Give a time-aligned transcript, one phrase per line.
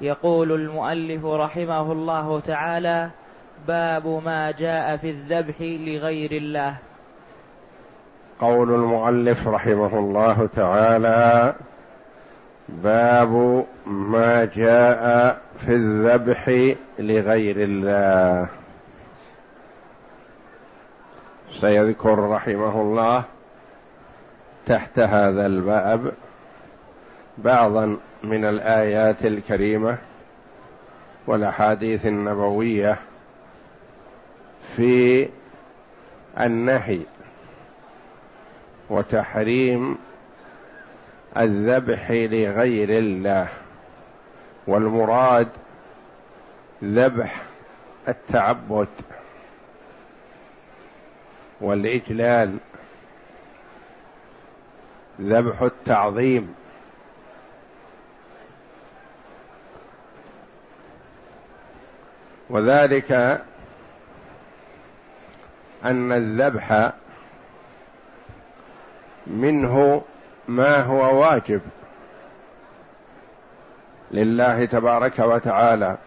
[0.00, 3.10] يقول المؤلف رحمه الله تعالى
[3.68, 6.76] باب ما جاء في الذبح لغير الله.
[8.40, 11.54] قول المؤلف رحمه الله تعالى
[12.68, 16.48] باب ما جاء في الذبح
[16.98, 18.48] لغير الله.
[21.60, 23.24] سيذكر رحمه الله
[24.66, 26.12] تحت هذا الباب
[27.44, 29.98] بعضا من الآيات الكريمة
[31.26, 32.98] والأحاديث النبوية
[34.76, 35.28] في
[36.40, 37.00] النهي
[38.90, 39.98] وتحريم
[41.36, 43.48] الذبح لغير الله
[44.66, 45.48] والمراد
[46.84, 47.42] ذبح
[48.08, 48.88] التعبد
[51.60, 52.56] والإجلال
[55.20, 56.54] ذبح التعظيم.
[62.50, 63.12] وذلك
[65.84, 66.92] أن الذبح
[69.26, 70.02] منه
[70.48, 71.60] ما هو واجب
[74.10, 75.98] لله تبارك وتعالى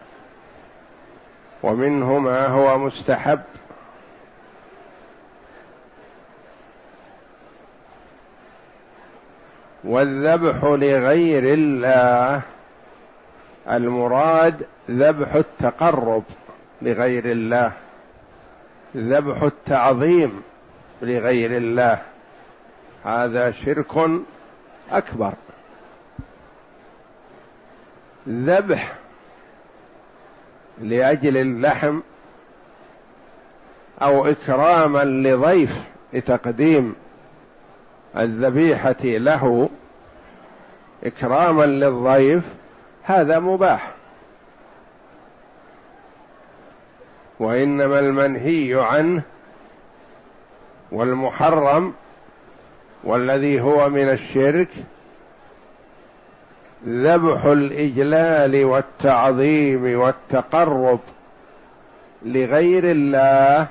[1.62, 3.40] ومنه ما هو مستحب.
[9.84, 12.42] والذبح لغير الله
[13.70, 16.22] المراد ذبح التقرب
[16.82, 17.72] لغير الله
[18.96, 20.42] ذبح التعظيم
[21.02, 22.02] لغير الله.
[23.04, 24.10] هذا شرك
[24.90, 25.32] أكبر.
[28.28, 28.94] ذبح
[30.80, 32.00] لأجل اللحم
[34.02, 35.70] أو إكراما لضيف
[36.12, 36.94] لتقديم
[38.16, 39.68] الذبيحة له
[41.04, 42.44] إكراما للضيف
[43.04, 43.92] هذا مباح.
[47.40, 49.22] وإنما المنهي عنه
[50.92, 51.94] والمحرم
[53.04, 54.68] والذي هو من الشرك
[56.86, 61.00] ذبح الإجلال والتعظيم والتقرب
[62.22, 63.68] لغير الله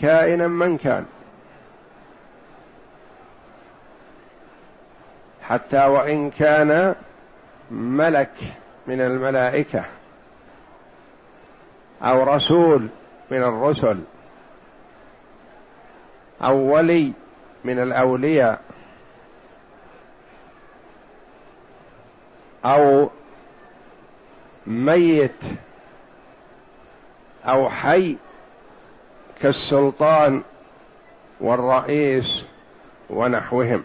[0.00, 1.04] كائنا من كان.
[5.42, 6.94] حتى وإن كان
[7.70, 8.32] ملك
[8.86, 9.84] من الملائكة
[12.02, 12.88] أو رسول
[13.30, 14.00] من الرسل
[16.42, 17.12] أو ولي
[17.64, 18.60] من الأولياء
[22.64, 23.10] أو
[24.66, 25.44] ميت
[27.44, 28.16] أو حي
[29.40, 30.42] كالسلطان
[31.40, 32.44] والرئيس
[33.10, 33.84] ونحوهم.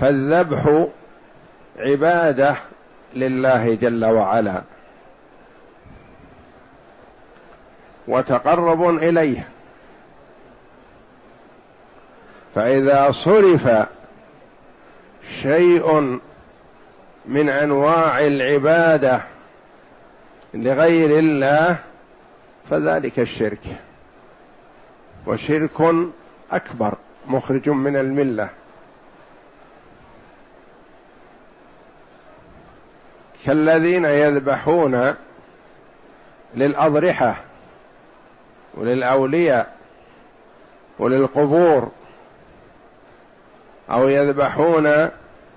[0.00, 0.86] فالذبح
[1.78, 2.56] عبادة
[3.14, 4.62] لله جل وعلا.
[8.08, 9.48] وتقرب إليه.
[12.54, 13.88] فإذا صرف
[15.42, 16.18] شيء
[17.26, 19.22] من أنواع العبادة
[20.54, 21.78] لغير الله
[22.70, 23.80] فذلك الشرك.
[25.26, 25.94] وشرك
[26.52, 26.94] أكبر
[27.26, 28.48] مخرج من الملة.
[33.46, 35.14] كالذين يذبحون
[36.54, 37.36] للأضرحة
[38.74, 39.76] وللأولياء
[40.98, 41.90] وللقبور
[43.90, 45.08] أو يذبحون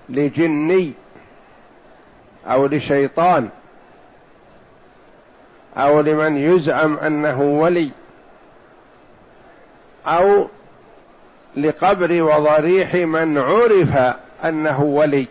[0.08, 0.92] لجني
[2.46, 3.48] أو لشيطان
[5.76, 7.90] أو لمن يزعم أنه ولي
[10.06, 10.48] أو
[11.56, 15.26] لقبر وضريح من عرف أنه ولي.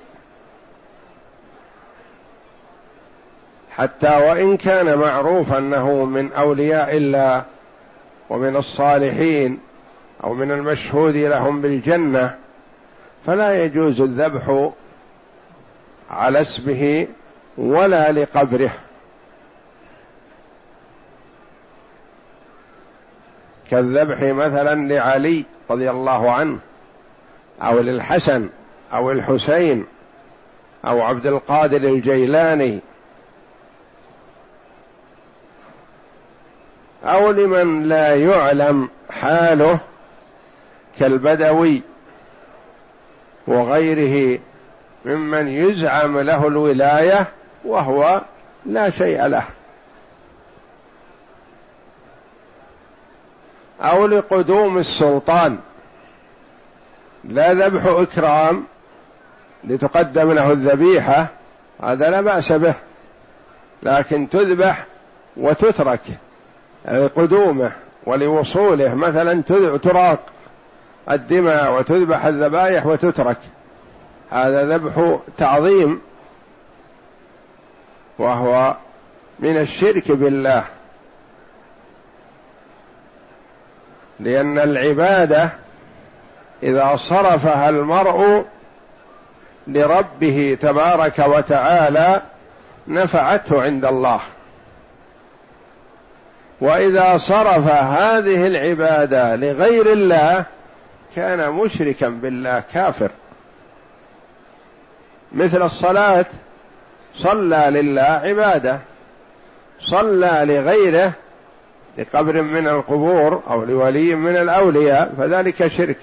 [3.77, 7.43] حتى وإن كان معروف أنه من أولياء الله
[8.29, 9.59] ومن الصالحين
[10.23, 12.35] أو من المشهود لهم بالجنة
[13.25, 14.71] فلا يجوز الذبح
[16.11, 17.07] على اسمه
[17.57, 18.71] ولا لقبره.
[23.71, 26.59] كالذبح مثلا لعلي رضي الله عنه
[27.61, 28.49] أو للحسن
[28.93, 29.85] أو الحسين
[30.85, 32.79] أو عبد القادر الجيلاني
[37.05, 39.79] أو لمن لا يعلم حاله
[40.99, 41.81] كالبدوي
[43.47, 44.39] وغيره
[45.05, 47.27] ممن يزعم له الولاية
[47.65, 48.21] وهو
[48.65, 49.43] لا شيء له.
[53.81, 55.59] أو لقدوم السلطان.
[57.23, 58.63] لا ذبح إكرام
[59.63, 61.27] لتقدم له الذبيحة
[61.83, 62.75] هذا لا بأس به
[63.83, 64.85] لكن تذبح
[65.37, 66.01] وتترك.
[66.85, 67.71] لقدومه
[68.05, 68.95] ولوصوله.
[68.95, 69.41] مثلا
[69.77, 70.19] تراق
[71.11, 73.37] الدماء وتذبح الذبائح وتترك.
[74.31, 76.01] هذا ذبح تعظيم
[78.19, 78.75] وهو
[79.39, 80.63] من الشرك بالله.
[84.19, 85.49] لأن العبادة
[86.63, 88.45] إذا صرفها المرء
[89.67, 92.21] لربه تبارك وتعالى
[92.87, 94.19] نفعته عند الله.
[96.63, 100.45] وإذا صرف هذه العبادة لغير الله
[101.15, 103.11] كان مشركا بالله كافر.
[105.31, 106.25] مثل الصلاة
[107.13, 108.79] صلى لله عبادة.
[109.79, 111.13] صلى لغيره
[111.97, 115.99] لقبر من القبور أو لولي من الأولياء فذلك شرك.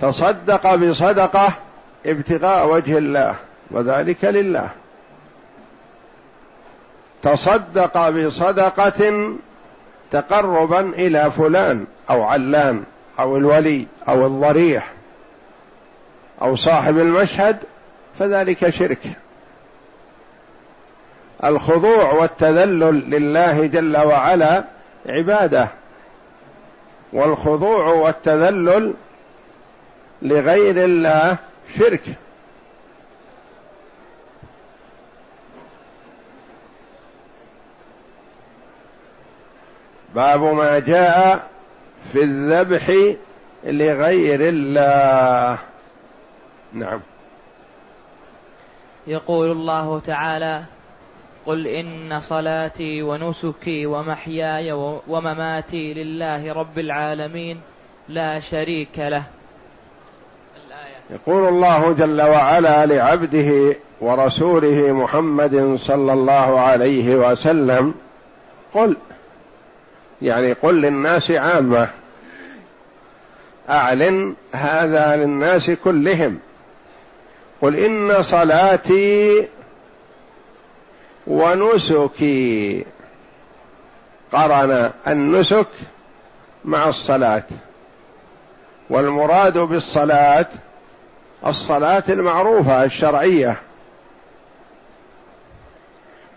[0.00, 1.56] تصدق بصدقة
[2.06, 3.34] ابتغاء وجه الله
[3.70, 4.70] وذلك لله.
[7.22, 9.32] تصدق بصدقة
[10.10, 12.84] تقربا إلى فلان أو علان
[13.18, 14.92] أو الولي أو الضريح
[16.42, 17.56] أو صاحب المشهد
[18.18, 19.02] فذلك شرك.
[21.44, 24.64] الخضوع والتذلل لله جل وعلا
[25.06, 25.68] عبادة
[27.12, 28.94] والخضوع والتذلل
[30.22, 31.38] لغير الله
[31.78, 32.02] شرك.
[40.14, 41.48] باب ما جاء
[42.12, 42.90] في الذبح
[43.64, 45.58] لغير الله.
[46.72, 47.00] نعم.
[49.06, 50.62] يقول الله تعالى
[51.46, 54.72] قل إن صلاتي ونسكي ومحياي
[55.08, 57.60] ومماتي لله رب العالمين
[58.08, 59.24] لا شريك له.
[61.10, 67.94] يقول الله جل وعلا لعبده ورسوله محمد صلى الله عليه وسلم
[68.74, 68.96] قل
[70.22, 71.88] يعني قل للناس عامة.
[73.68, 76.38] أعلن هذا للناس كلهم.
[77.62, 79.48] قل إن صلاتي
[81.26, 82.84] ونسكي.
[84.32, 85.66] قرن النسك
[86.64, 87.44] مع الصلاة.
[88.90, 90.46] والمراد بالصلاة
[91.46, 93.56] الصلاة المعروفة الشرعية.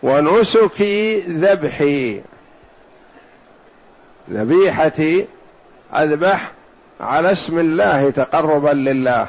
[0.04, 2.22] ونسكي ذبحي.
[4.30, 5.28] ذبيحتي
[5.96, 6.52] أذبح
[7.00, 9.28] على اسم الله تقربا لله.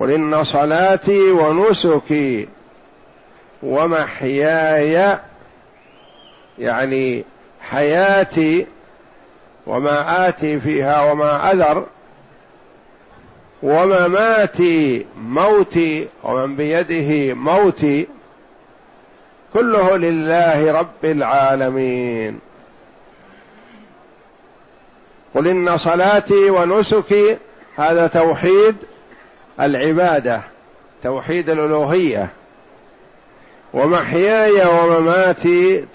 [0.00, 2.48] قل إن صلاتي ونسكي
[3.62, 5.18] ومحياي
[6.58, 7.24] يعني
[7.60, 8.66] حياتي
[9.66, 11.86] وما آتي فيها وما أذر
[13.62, 18.06] ومماتي موتي ومن بيده موتي.
[19.54, 22.38] كله لله رب العالمين.
[25.34, 27.38] قل إن صلاتي ونسكي
[27.76, 28.76] هذا توحيد
[29.60, 30.40] العبادة
[31.02, 32.28] توحيد الألوهية.
[33.74, 35.86] ومحياي ومماتي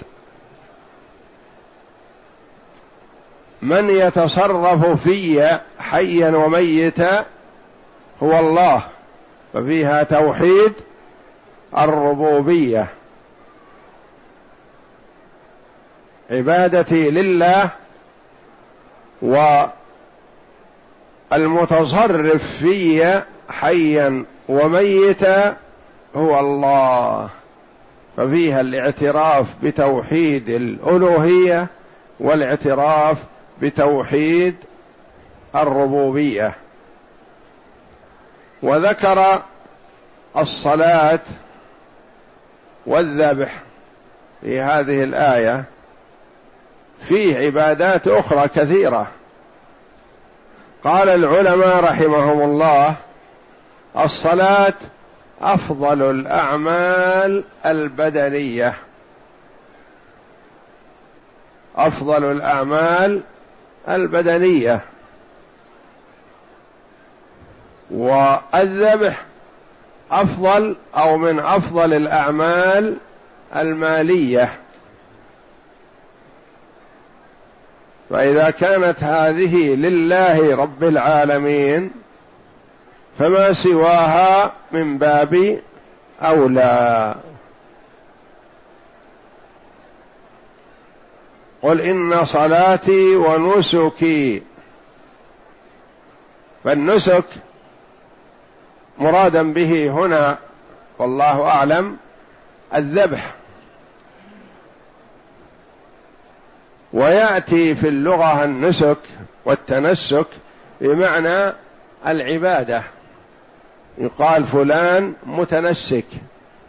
[3.62, 7.26] من يتصرف في حيا وميتا
[8.24, 8.84] هو الله.
[9.54, 10.74] ففيها توحيد
[11.78, 12.88] الربوبية.
[16.32, 17.72] عبادتي لله
[21.32, 25.58] والمتصرف في حيا وميتا
[26.16, 27.30] هو الله.
[28.18, 31.68] ففيها الاعتراف بتوحيد الألوهية
[32.20, 33.24] والاعتراف
[33.62, 34.56] بتوحيد
[35.56, 36.56] الربوبية.
[38.64, 39.44] وذكر
[40.38, 41.20] الصلاة
[42.86, 43.62] والذبح
[44.42, 45.66] في هذه الآية
[47.02, 49.08] فيه عبادات أخرى كثيرة.
[50.84, 52.96] قال العلماء رحمهم الله
[53.98, 54.74] الصلاة
[55.42, 58.74] أفضل الأعمال البدنية.
[61.76, 63.22] أفضل الأعمال
[63.90, 64.82] البدنية.
[67.92, 69.26] والذبح
[70.12, 72.98] أفضل أو من أفضل الأعمال
[73.56, 74.52] المالية.
[78.10, 81.92] فإذا كانت هذه لله رب العالمين
[83.20, 85.62] فما سواها من باب
[86.22, 87.16] أولى.
[91.62, 94.44] قل إن صلاتي ونسكي.
[96.64, 97.26] فالنسك
[98.98, 100.38] مرادا به هنا
[101.00, 101.98] والله أعلم
[102.76, 103.37] الذبح.
[106.94, 108.98] ويأتي في اللغة النسك
[109.46, 110.28] والتنسك
[110.82, 111.54] بمعنى
[112.08, 112.84] العبادة.
[113.98, 116.06] يقال فلان متنسك.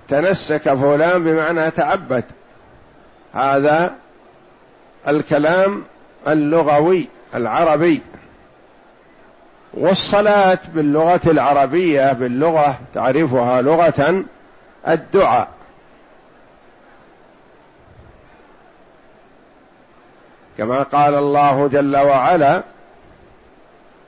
[0.09, 2.25] تنسك فلان بمعنى تعبد.
[3.35, 3.95] هذا
[5.09, 5.85] الكلام
[6.29, 8.01] اللغوي العربي.
[9.75, 14.25] والصلاة باللغة العربية باللغة تعرفها لغة
[14.89, 15.58] الدعاء.
[20.59, 22.63] كما قال الله جل وعلا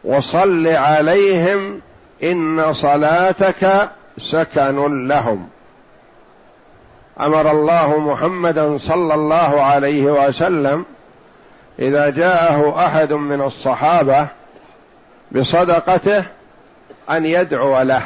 [0.04, 1.80] وصل عليهم
[2.22, 5.48] إن صلاتك سكن لهم.
[7.20, 10.84] أمر الله محمدا صلى الله عليه وسلم
[11.78, 14.28] إذا جاءه أحد من الصحابة
[15.32, 16.24] بصدقته
[17.10, 18.02] أن يدعو له.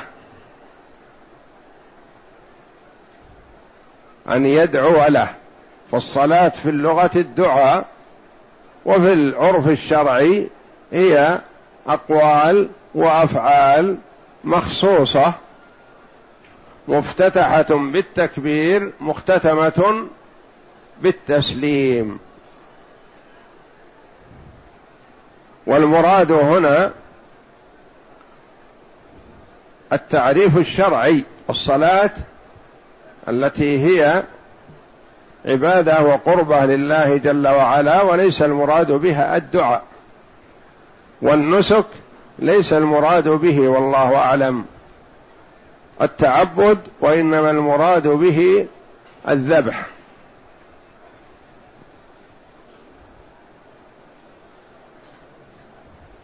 [4.30, 5.28] أن يدعو له.
[5.92, 7.93] فالصلاة في اللغة الدعاء
[8.84, 10.48] وفي العرف الشرعي
[10.92, 11.40] هي
[11.86, 13.96] أقوال وأفعال
[14.44, 15.34] مخصوصة
[16.88, 20.06] مفتتحة بالتكبير مختتمة
[21.02, 22.18] بالتسليم.
[25.66, 26.92] والمراد هنا
[29.92, 32.10] التعريف الشرعي الصلاه
[33.28, 34.22] التي هي
[35.46, 39.82] عبادة وقربة لله جل وعلا وليس المراد بها الدعاء.
[41.22, 41.84] والنسك
[42.38, 44.64] ليس المراد به والله أعلم.
[46.02, 48.66] التعبد وإنما المراد به
[49.28, 49.86] الذبح.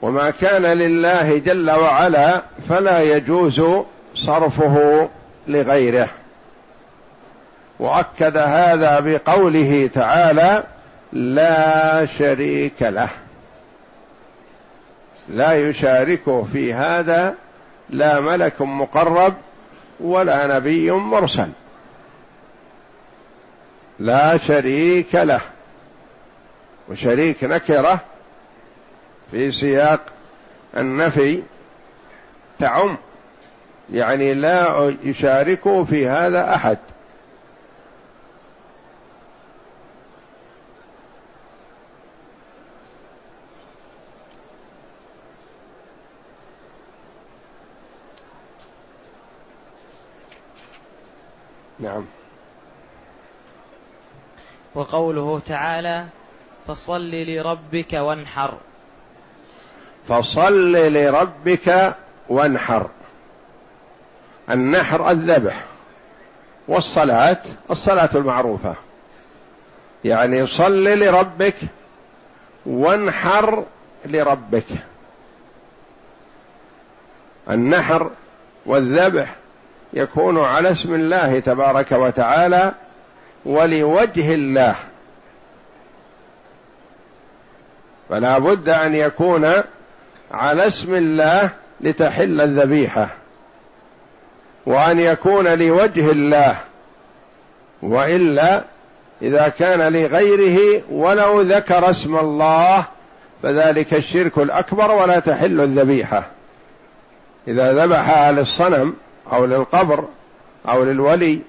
[0.02, 3.62] وما كان لله جل وعلا فلا يجوز
[4.14, 5.08] صرفه
[5.48, 6.08] لغيره.
[7.80, 10.64] وأكد هذا بقوله تعالى
[11.12, 13.08] لا شريك له.
[15.28, 17.34] لا يشاركه في هذا
[17.90, 19.34] لا ملك مقرب
[20.00, 21.48] ولا نبي مرسل.
[23.98, 25.40] لا شريك له.
[26.88, 28.00] وشريك نكرة
[29.30, 30.00] في سياق
[30.76, 31.42] النفي
[32.58, 32.96] تعم.
[33.92, 36.78] يعني لا يشاركه في هذا أحد.
[51.80, 52.04] نعم.
[54.74, 56.06] وقوله تعالى
[56.66, 58.58] فصل لربك وانحر.
[60.08, 61.96] فصل لربك
[62.28, 62.90] وانحر.
[64.50, 65.64] النحر الذبح
[66.68, 68.74] والصلاة الصلاة المعروفة.
[70.04, 71.56] يعني صل لربك
[72.66, 73.64] وانحر
[74.06, 74.66] لربك.
[77.50, 78.10] النحر
[78.66, 79.39] والذبح
[79.92, 82.72] يكون على اسم الله تبارك وتعالى
[83.44, 84.74] ولوجه الله.
[88.08, 89.52] فلا بد أن يكون
[90.32, 93.08] على اسم الله لتحل الذبيحة
[94.66, 96.56] وأن يكون لوجه الله
[97.82, 98.64] وإلا
[99.22, 102.86] إذا كان لغيره ولو ذكر اسم الله
[103.42, 106.26] فذلك الشرك الأكبر ولا تحل الذبيحة.
[107.48, 108.94] إذا ذبحها للصنم
[109.32, 110.04] أو للقبر
[110.68, 111.40] أو للولي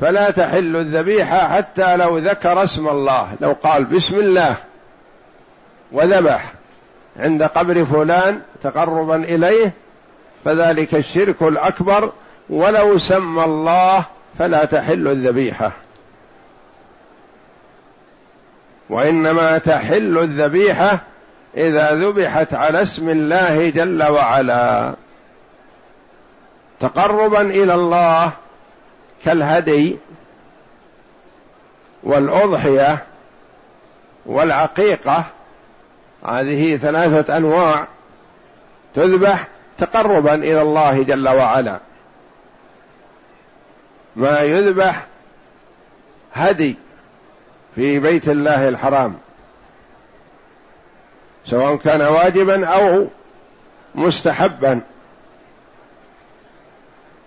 [0.00, 4.56] فلا تحل الذبيحة حتى لو ذكر اسم الله لو قال بسم الله
[5.92, 6.52] وذبح
[7.16, 9.72] عند قبر فلان تقربا إليه
[10.44, 12.12] فذلك الشرك الأكبر
[12.50, 14.06] ولو سمى الله
[14.38, 15.72] فلا تحل الذبيحة.
[18.90, 21.00] وإنما تحل الذبيحة
[21.56, 24.94] إذا ذبحت على اسم الله جل وعلا.
[26.80, 28.32] تقربا إلى الله
[29.24, 29.96] كالهدي
[32.02, 33.04] والأضحية
[34.26, 35.24] والعقيقة.
[36.24, 37.86] هذه ثلاثة أنواع
[38.94, 41.80] تذبح تقربا إلى الله جل وعلا.
[44.16, 45.06] ما يذبح
[46.32, 46.76] هدي
[47.74, 49.18] في بيت الله الحرام
[51.44, 53.06] سواء كان واجبا أو
[53.94, 54.80] مستحبا.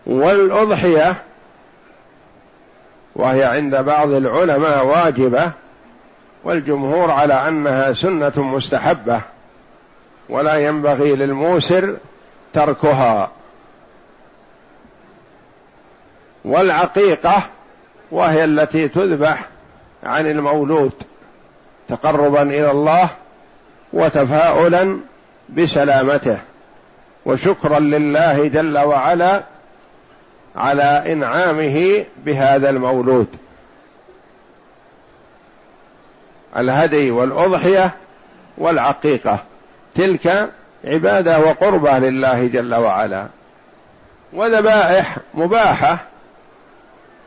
[0.10, 1.16] والأضحية
[3.16, 5.52] وهي عند بعض العلماء واجبة
[6.44, 9.22] والجمهور على أنها سنة مستحبة
[10.30, 11.98] ولا ينبغي للموسر
[12.54, 13.32] تركها.
[16.46, 17.44] والعقيقة
[18.12, 19.48] وهي التي تذبح
[20.04, 20.94] عن المولود
[21.88, 23.10] تقربا إلى الله
[23.94, 25.00] وتفاؤلا
[25.50, 26.38] بسلامته
[27.26, 29.44] وشكرا لله جل وعلا
[30.60, 33.28] على إنعامه بهذا المولود.
[36.58, 37.96] الهدي والأضحية
[38.58, 39.44] والعقيقة.
[39.96, 40.50] تلك
[40.84, 43.28] عبادة وقربة لله جل وعلا.
[44.34, 46.00] وذبائح مباحة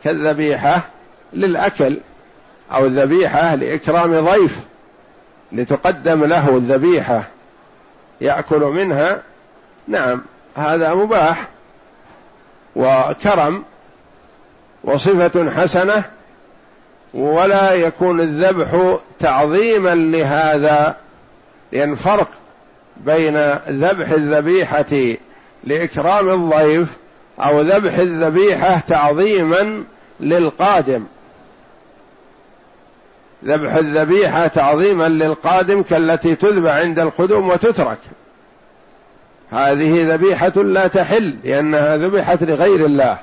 [0.03, 0.89] كالذبيحة
[1.33, 1.99] للأكل
[2.71, 4.59] أو الذبيحة لإكرام ضيف
[5.51, 7.23] لتقدم له الذبيحة.
[8.21, 9.21] يأكل منها؟
[9.87, 10.21] نعم
[10.55, 11.52] هذا مباح.
[12.75, 13.63] وكرم
[14.83, 16.03] وصفة حسنة
[17.13, 20.95] ولا يكون الذبح تعظيما لهذا
[21.71, 22.29] لأن فرق
[22.97, 23.37] بين
[23.69, 25.15] ذبح الذبيحة
[25.63, 26.97] لإكرام الضيف
[27.39, 29.83] أو ذبح الذبيحة تعظيما
[30.19, 31.03] للقادم.
[33.45, 37.97] ذبح الذبيحة تعظيما للقادم كالتي تذبح عند القدوم وتترك.
[39.53, 43.17] هذه ذبيحة لا تحل لأنها ذبحت لغير الله.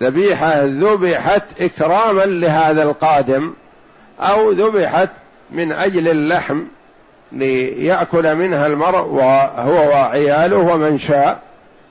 [0.00, 3.54] ذبيحة ذبحت إكراما لهذا القادم
[4.20, 5.08] أو ذبحت
[5.50, 6.62] من أجل اللحم
[7.32, 11.42] ليأكل منها المرء وهو وعياله ومن شاء.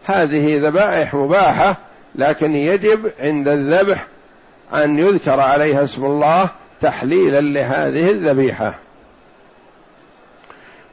[0.05, 1.77] هذه ذبائح مباحة
[2.16, 4.07] لكن يجب عند الذبح
[4.74, 6.50] أن يذكر عليها اسم الله
[6.81, 8.82] تحليلا لهذه الذبيحة.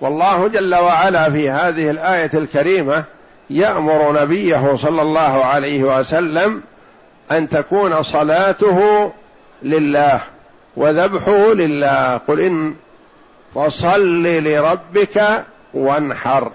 [0.01, 3.05] والله جل وعلا في هذه الآية الكريمة
[3.51, 6.63] يأمر نبيه صلى الله عليه وسلم
[7.33, 9.13] أن تكون صلاته
[9.63, 10.21] لله
[10.77, 12.17] وذبحه لله.
[12.29, 12.75] قل إن
[13.55, 16.53] فصل لربك وانحر.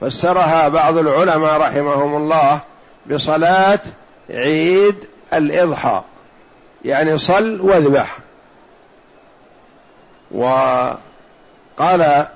[0.00, 2.60] فسرها بعض العلماء رحمهم الله
[3.10, 3.80] بصلاة
[4.30, 4.96] عيد
[5.34, 6.02] الإضحى.
[6.84, 8.18] يعني صل واذبح.
[11.78, 12.26] وقال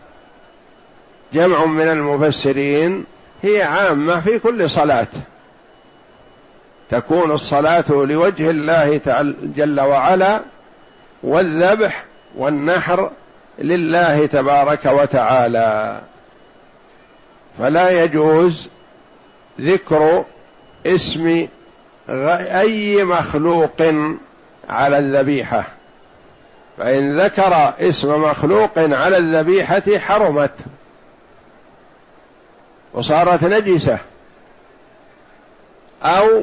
[1.32, 3.04] جمع من المفسرين
[3.42, 5.06] هي عامة في كل صلاة.
[6.90, 9.00] تكون الصلاة لوجه الله
[9.42, 10.40] جل وعلا
[11.22, 12.04] والذبح
[12.36, 13.10] والنحر
[13.58, 16.00] لله تبارك وتعالى.
[17.58, 18.68] فلا يجوز
[19.60, 20.24] ذكر
[20.86, 21.46] اسم
[22.08, 23.82] أي مخلوق
[24.68, 25.79] على الذبيحة.
[26.80, 30.50] فإن ذكر اسم مخلوق على الذبيحة حرمت
[32.94, 33.98] وصارت نجسة
[36.02, 36.42] أو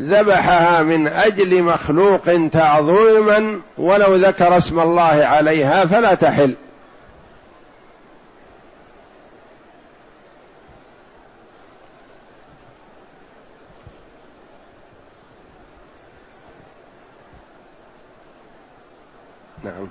[0.00, 6.54] ذبحها من أجل مخلوق تعظيما ولو ذكر اسم الله عليها فلا تحل.
[19.68, 19.88] نعم.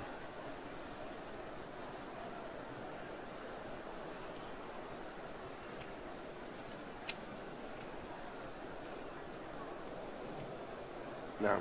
[11.40, 11.60] نعم.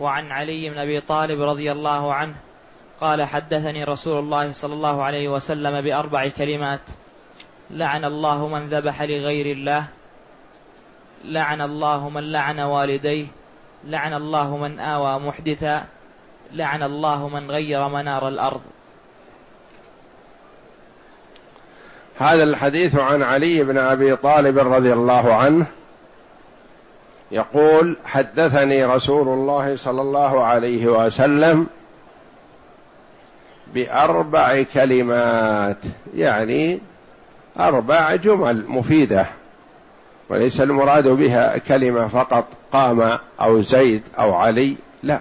[0.00, 2.36] وعن علي بن أبي طالب رضي الله عنه
[3.00, 6.80] قال حدثني رسول الله صلى الله عليه وسلم بأربع كلمات.
[7.70, 9.84] لعن الله من ذبح لغير الله.
[11.24, 13.26] لعن الله من لعن والديه.
[13.84, 15.84] لعن الله من آوى محدثا.
[16.52, 18.60] لعن الله من غير منار الأرض.
[22.18, 25.66] هذا الحديث عن علي بن أبي طالب رضي الله عنه.
[27.30, 31.66] يقول حدثني رسول الله صلى الله عليه وسلم
[33.74, 35.78] بأربع كلمات.
[36.14, 36.80] يعني
[37.60, 39.26] أربع جمل مفيدة
[40.28, 45.20] وليس المراد بها كلمة فقط قام أو زيد أو علي لا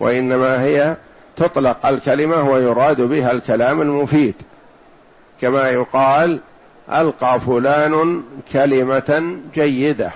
[0.00, 0.96] وإنما هي
[1.36, 4.34] تطلق الكلمة ويراد بها الكلام المفيد.
[5.40, 6.40] كما يقال
[6.92, 10.10] ألقى فلان كلمة جيدة.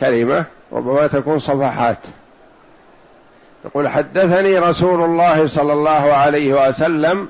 [0.00, 1.98] كلمة ربما تكون صفحات.
[3.64, 7.28] يقول حدثني رسول الله صلى الله عليه وسلم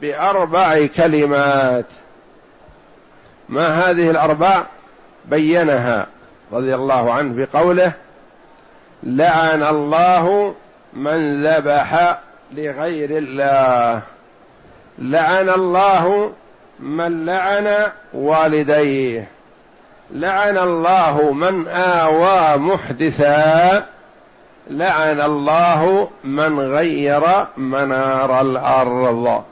[0.00, 1.86] بأربع كلمات.
[3.48, 4.62] ما هذه الأربع؟
[5.24, 6.06] بينها
[6.52, 7.92] رضي الله عنه بقوله
[9.02, 10.54] لعن الله
[10.92, 12.18] من ذبح
[12.52, 14.02] لغير الله.
[14.98, 16.32] لعن الله
[16.80, 17.76] من لعن
[18.14, 19.28] والديه.
[20.10, 23.86] لعن الله من آوى محدثا.
[24.70, 29.44] لعن الله من غير منار الأرض.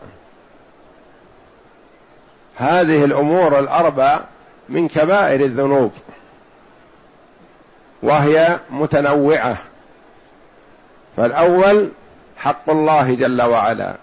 [2.57, 4.21] هذه الأمور الأربع
[4.69, 5.93] من كبائر الذنوب
[8.03, 9.57] وهي متنوعة.
[11.17, 11.91] فالأول
[12.37, 13.95] حق الله جل وعلا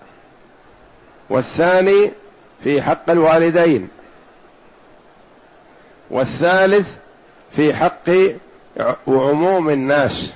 [1.30, 2.12] والثاني
[2.64, 3.88] في حق الوالدين
[6.10, 6.96] والثالث
[7.52, 8.10] في حق
[9.08, 10.34] عموم الناس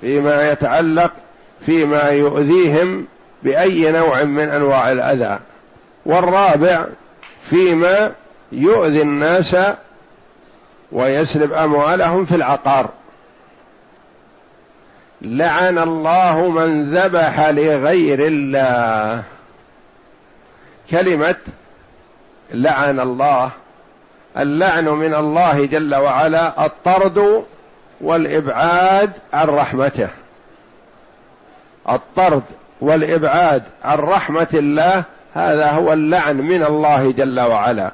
[0.00, 1.12] فيما يتعلق
[1.66, 3.06] فيما يؤذيهم
[3.42, 5.38] بأي نوع من أنواع الأذى.
[6.06, 6.86] والرابع
[7.40, 8.12] فيما
[8.52, 9.56] يؤذي الناس
[10.92, 12.90] ويسلب أموالهم في العقار.
[15.22, 19.22] لعن الله من ذبح لغير الله.
[20.90, 21.36] كلمة
[22.50, 23.50] لعن الله
[24.38, 27.44] اللعن من الله جل وعلا الطرد
[28.00, 30.08] والإبعاد عن رحمته.
[31.88, 32.42] الطرد
[32.80, 35.04] والإبعاد عن رحمة الله
[35.36, 37.90] هذا هو اللعن من الله جل وعلا.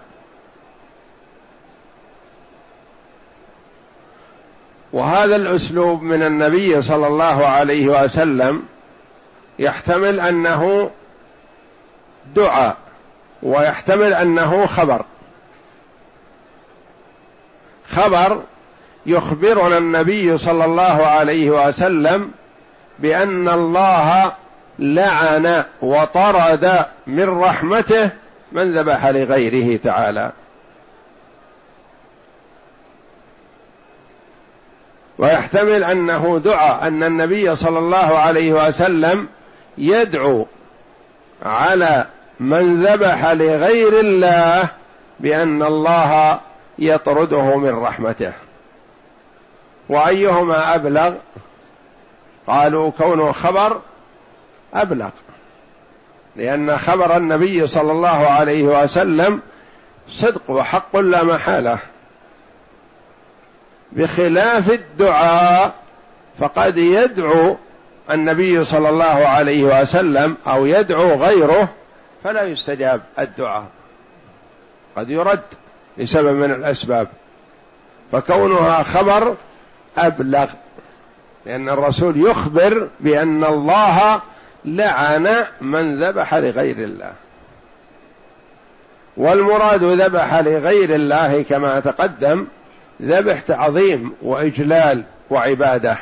[4.92, 8.62] وهذا الأسلوب من النبي صلى الله عليه وسلم
[9.58, 10.90] يحتمل أنه
[12.34, 12.76] دعاء
[13.42, 15.04] ويحتمل أنه خبر.
[17.86, 18.42] خبر
[19.06, 22.30] يخبرنا النبي صلى الله عليه وسلم
[22.98, 24.32] بأن الله
[24.78, 28.10] لعن وطرد من رحمته
[28.52, 30.32] من ذبح لغيره تعالى.
[35.18, 39.28] ويحتمل أنه دعا أن النبي صلى الله عليه وسلم
[39.78, 40.46] يدعو
[41.42, 42.06] على
[42.40, 44.68] من ذبح لغير الله
[45.20, 46.40] بأن الله
[46.78, 48.32] يطرده من رحمته.
[49.88, 51.14] وأيهما أبلغ؟
[52.46, 53.80] قالوا كونه خبر
[54.74, 55.10] أبلغ.
[56.36, 59.40] لأن خبر النبي صلى الله عليه وسلم
[60.08, 61.78] صدق وحق لا محالة.
[63.92, 65.74] بخلاف الدعاء
[66.38, 67.56] فقد يدعو
[68.10, 71.68] النبي صلى الله عليه وسلم أو يدعو غيره
[72.24, 73.64] فلا يستجاب الدعاء.
[74.96, 75.42] قد يرد
[75.98, 77.08] لسبب من الأسباب.
[78.12, 79.36] فكونها خبر
[79.98, 80.50] أبلغ.
[81.46, 84.22] لأن الرسول يخبر بأن الله
[84.64, 87.12] لعن من ذبح لغير الله.
[89.16, 92.46] والمراد ذبح لغير الله كما تقدم
[93.02, 95.96] ذبح تعظيم وإجلال وعبادة.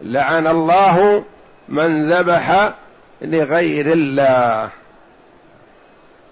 [0.00, 1.24] لعن الله
[1.68, 2.74] من ذبح
[3.22, 4.68] لغير الله.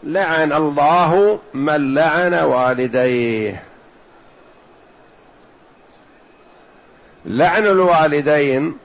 [0.03, 3.63] لعن الله من لعن والديه.
[7.25, 8.77] لعن الوالدين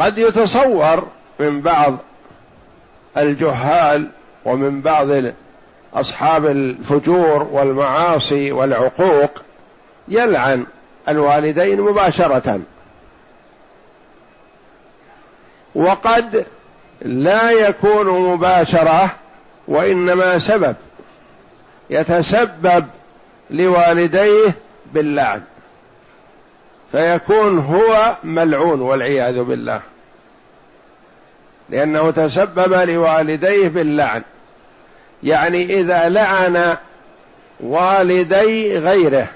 [0.00, 1.06] قد يتصور
[1.40, 1.96] من بعض
[3.16, 4.08] الجهال
[4.44, 5.08] ومن بعض
[5.94, 9.30] أصحاب الفجور والمعاصي والعقوق
[10.08, 10.66] يلعن
[11.08, 12.60] الوالدين مباشرة.
[15.74, 16.46] وقد
[17.02, 19.14] لا يكون مباشرة
[19.68, 20.76] وإنما سبب
[21.90, 22.86] يتسبب
[23.50, 24.54] لوالديه
[24.92, 25.42] باللعن
[26.92, 29.80] فيكون هو ملعون والعياذ بالله.
[31.70, 34.22] لأنه تسبب لوالديه باللعن.
[35.22, 36.76] يعني إذا لعن
[37.60, 39.26] والدي غيره.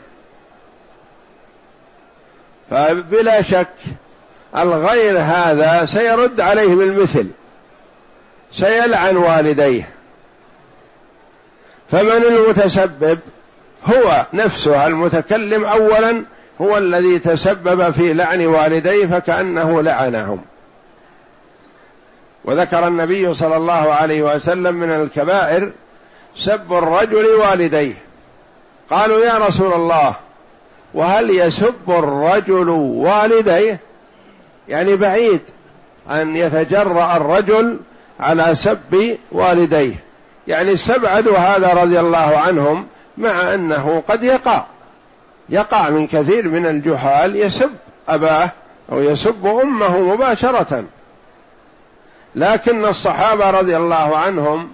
[2.70, 3.68] فبلا شك
[4.56, 7.26] الغير هذا سيرد عليه بالمثل.
[8.52, 9.88] سيلعن والديه.
[11.90, 13.18] فمن المتسبب
[13.84, 16.24] هو نفسه المتكلم اولا
[16.60, 20.44] هو الذي تسبب في لعن والديه فكأنه لعنهم.
[22.44, 25.72] وذكر النبي صلى الله عليه وسلم من الكبائر
[26.36, 27.94] سب الرجل والديه.
[28.90, 30.16] قالوا يا رسول الله
[30.94, 33.80] وهل يسب الرجل والديه؟
[34.68, 35.40] يعني بعيد
[36.10, 37.78] أن يتجرأ الرجل
[38.20, 39.94] على سب والديه.
[40.48, 42.86] يعني استبعدوا هذا رضي الله عنهم
[43.18, 44.64] مع أنه قد يقع.
[45.48, 47.70] يقع من كثير من الجهال يسب
[48.08, 48.50] أباه
[48.92, 50.84] أو يسب أمه مباشرة.
[52.34, 54.72] لكن الصحابة رضي الله عنهم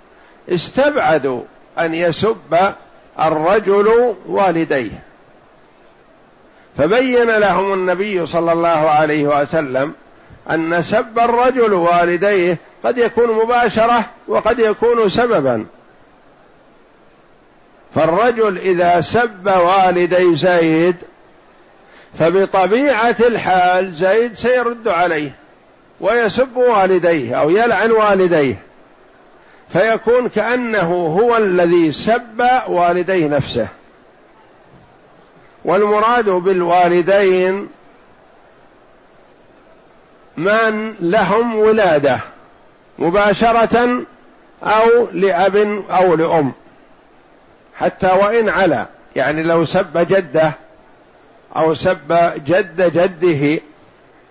[0.48, 1.42] استبعدوا
[1.78, 2.72] أن يسب
[3.20, 5.02] الرجل والديه.
[6.78, 9.92] فبين لهم النبي صلى الله عليه وسلم
[10.50, 15.66] أن سب الرجل والديه قد يكون مباشرة وقد يكون سببا.
[17.94, 20.96] فالرجل إذا سب والدي زيد
[22.18, 25.39] فبطبيعة الحال زيد سيرد عليه.
[26.00, 28.62] ويسب والديه أو يلعن والديه.
[29.72, 33.68] فيكون كأنه هو الذي سب والديه نفسه.
[35.64, 37.68] والمراد بالوالدين
[40.36, 42.20] من لهم ولادة
[42.98, 44.04] مباشرة
[44.62, 45.56] أو لأب
[45.90, 46.52] أو لأم.
[47.74, 48.86] حتى وإن على
[49.16, 50.52] يعني لو سب جده
[51.56, 53.60] أو سب جد جده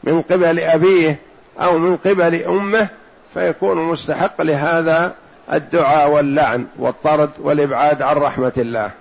[0.04, 1.20] من قبل أبيه
[1.60, 2.88] أو من قبل أمه
[3.34, 5.14] فيكون مستحق لهذا
[5.54, 8.92] الدعاء واللعن والطرد والإبعاد عن رحمة الله.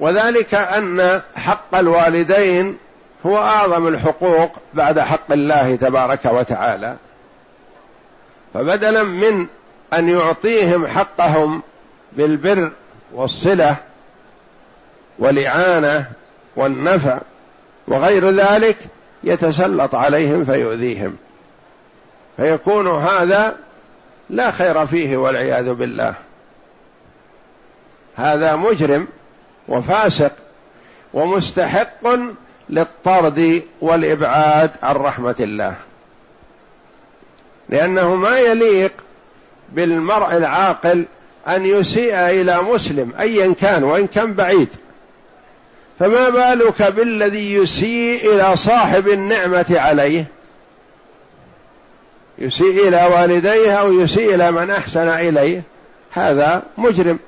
[0.00, 2.78] وذلك أن حق الوالدين
[3.26, 6.96] هو أعظم الحقوق بعد حق الله تبارك وتعالى.
[8.54, 9.46] فبدلا من
[9.92, 11.62] أن يعطيهم حقهم
[12.12, 12.72] بالبر
[13.12, 13.76] والصلة
[15.18, 16.10] والإعانة
[16.56, 17.18] والنفع
[17.88, 18.76] وغير ذلك
[19.24, 21.16] يتسلط عليهم فيؤذيهم.
[22.36, 23.56] فيكون هذا
[24.30, 26.14] لا خير فيه والعياذ بالله.
[28.16, 29.08] هذا مجرم
[29.68, 30.32] وفاسق
[31.14, 32.08] ومستحق
[32.68, 35.74] للطرد والإبعاد عن رحمة الله.
[37.68, 38.92] لأنه ما يليق
[39.72, 41.04] بالمرء العاقل
[41.48, 44.68] أن يسيء إلى مسلم ايا كان وإن كان بعيد.
[45.98, 50.26] فما بالك بالذي يسيء إلى صاحب النعمة عليه؟
[52.38, 55.62] يسيء إلى والديه أو يسيء إلى من أحسن إليه؟
[56.12, 57.18] هذا مجرم.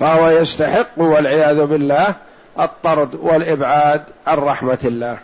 [0.00, 2.14] فهو يستحق والعياذ بالله
[2.60, 5.18] الطرد والإبعاد عن رحمة الله.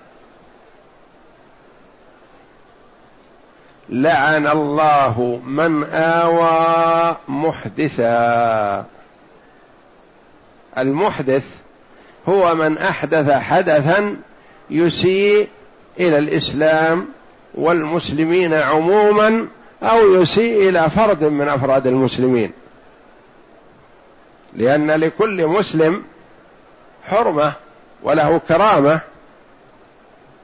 [3.89, 8.85] لعن الله من آوى محدثا.
[10.79, 11.66] المحدث
[12.29, 14.17] هو من أحدث حدثا
[14.71, 15.49] يسيء
[16.01, 17.09] إلى الإسلام
[17.55, 19.47] والمسلمين عموما
[19.83, 22.53] أو يسيء إلى فرد من أفراد المسلمين.
[24.55, 26.03] لأن لكل مسلم
[27.09, 27.53] حرمة
[28.03, 29.01] وله كرامة.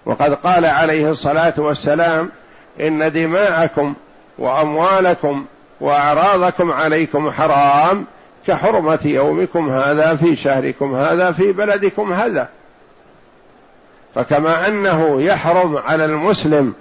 [0.07, 2.31] وقد قال عليه الصلاة والسلام
[2.81, 3.95] إن دماءكم
[4.39, 5.47] وأموالكم
[5.81, 8.07] وأعراضكم عليكم حرام.
[8.47, 12.49] كحرمة يومكم هذا في شهركم هذا في بلدكم هذا.
[14.15, 16.75] فكما أنه يحرم على المسلم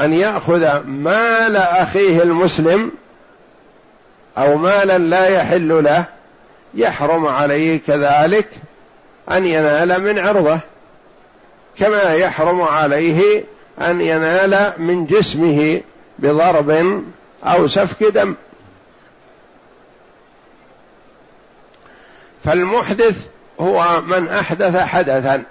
[0.00, 2.90] أن يأخذ مال أخيه المسلم
[4.38, 6.04] أو مالا لا يحل له
[6.74, 8.48] يحرم عليه كذلك
[9.30, 10.58] أن ينال من عرضه
[11.78, 13.44] كما يحرم عليه
[13.80, 15.80] أن ينال من جسمه
[16.18, 17.02] بضرب
[17.44, 18.34] أو سفك دم.
[22.46, 23.26] فالمحدث
[23.60, 25.42] هو من أحدث حدثا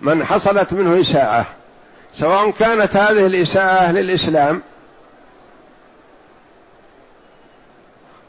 [0.00, 1.46] من حصلت منه إساءة
[2.14, 4.62] سواء كانت هذه الإساءة للإسلام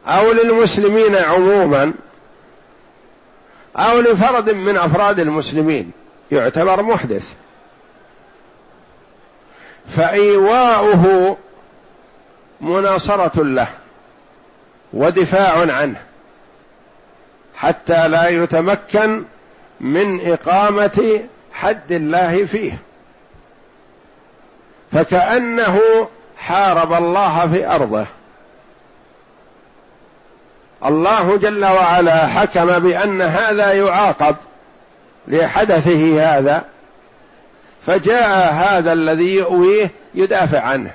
[0.07, 1.93] أو للمسلمين عموما
[3.75, 5.91] أو لفرد من أفراد المسلمين
[6.31, 7.33] يعتبر محدث.
[9.89, 11.37] فإيواؤه
[12.61, 13.67] مناصرة له
[14.93, 16.08] ودفاع عنه.
[17.59, 19.23] حتى لا يتمكن
[19.79, 21.19] من إقامة
[21.53, 22.77] حد الله فيه.
[24.91, 25.79] فكأنه
[26.37, 28.05] حارب الله في أرضه.
[30.85, 34.35] الله جل وعلا حكم بأن هذا يعاقب
[35.27, 36.63] لحدثه هذا
[37.85, 40.91] فجاء هذا الذي يؤويه يدافع عنه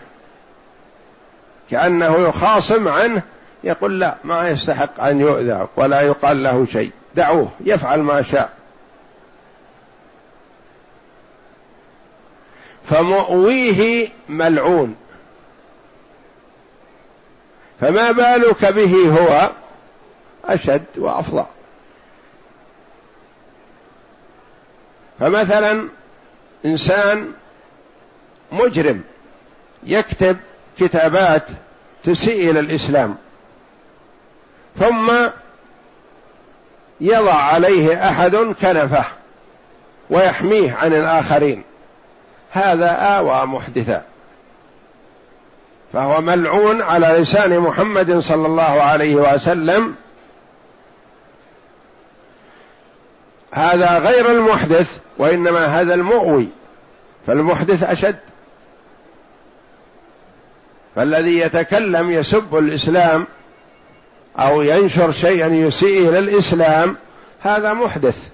[1.71, 3.23] كأنه يخاصم عنه
[3.65, 6.91] يقول لا ما يستحق أن يؤذى ولا يقال له شيء.
[7.15, 8.53] دعوه يفعل ما شاء.
[12.85, 14.97] فمؤويه ملعون.
[17.81, 19.51] فما بالك به هو؟
[20.45, 21.47] أشد وأفظع
[25.21, 25.89] فمثلا
[26.65, 27.33] إنسان
[28.53, 29.03] مجرم
[29.83, 30.37] يكتب
[30.79, 31.47] كتابات
[32.03, 33.17] تسيء إلى الإسلام.
[34.79, 35.13] ثم
[37.01, 39.05] يضع عليه أحد كنفه
[40.11, 41.63] ويحميه عن الآخرين.
[42.51, 44.05] هذا آوى محدثا.
[45.93, 49.95] فهو ملعون على لسان محمد صلى الله عليه وسلم.
[53.53, 56.49] هذا غير المحدث وإنما هذا المؤوي.
[57.27, 58.19] فالمحدث أشد.
[60.97, 63.27] فالذي يتكلم يسب الإسلام
[64.39, 66.97] أو ينشر شيئا يسيء إلى الإسلام
[67.41, 68.29] هذا محدث.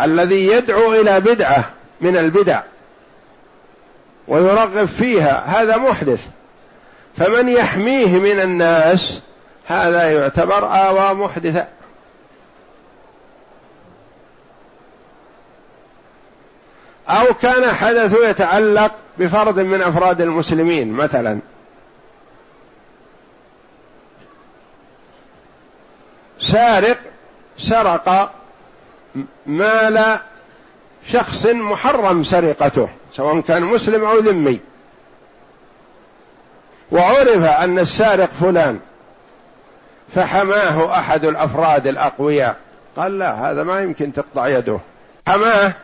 [0.00, 2.62] الذي يدعو إلى بدعة من البدع
[4.28, 6.26] ويرغب فيها هذا محدث.
[7.16, 9.22] فمن يحميه من الناس
[9.66, 11.68] هذا يعتبر آوى محدثا
[17.08, 21.38] أو كان حدث يتعلق بفرد من أفراد المسلمين مثلا.
[26.46, 26.98] سارق
[27.58, 28.32] سرق
[29.46, 30.20] مال
[31.06, 34.60] شخص محرم سرقته سواء كان مسلم أو ذمي.
[36.92, 38.80] وعرف أن السارق فلان
[40.14, 42.56] فحماه أحد الأفراد الأقوياء.
[42.96, 44.80] قال لا هذا ما يمكن تقطع يده.
[45.28, 45.74] حماه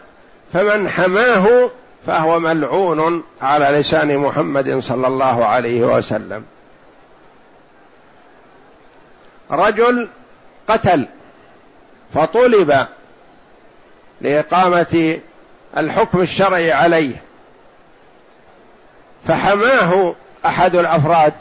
[0.53, 1.71] فمن حماه
[2.07, 6.45] فهو ملعون على لسان محمد صلى الله عليه وسلم.
[9.51, 10.09] رجل
[10.69, 11.07] قتل
[12.15, 12.87] فطلب
[14.21, 15.21] لإقامة
[15.77, 17.23] الحكم الشرعي عليه.
[19.25, 20.15] فحماه
[20.47, 21.33] أحد الأفراد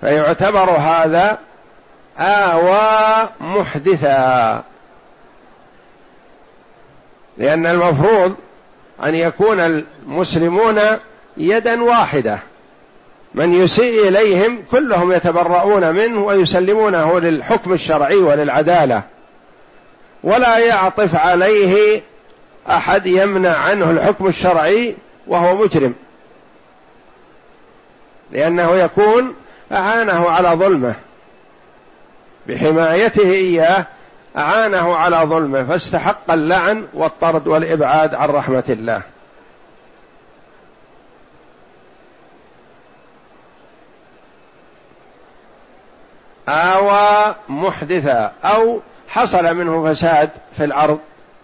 [0.00, 1.38] فيعتبر هذا
[2.18, 4.62] آوى محدثا.
[7.38, 8.36] لأن المفروض
[9.04, 10.80] أن يكون المسلمون
[11.36, 12.38] يدا واحدة.
[13.36, 19.02] من يسيء إليهم كلهم يتبرؤون منه ويسلمونه للحكم الشرعي وللعدالة.
[20.24, 22.02] ولا يعطف عليه
[22.70, 24.96] أحد يمنع عنه الحكم الشرعي
[25.26, 25.94] وهو مجرم.
[28.32, 29.34] لأنه يكون
[29.72, 30.94] أعانه على ظلمه.
[32.46, 33.86] بحمايته إياه
[34.36, 39.02] أعانه على ظلمه فاستحق اللعن والطرد والإبعاد عن رحمة الله.
[46.48, 50.98] آوى محدثا أو حصل منه فساد في الأرض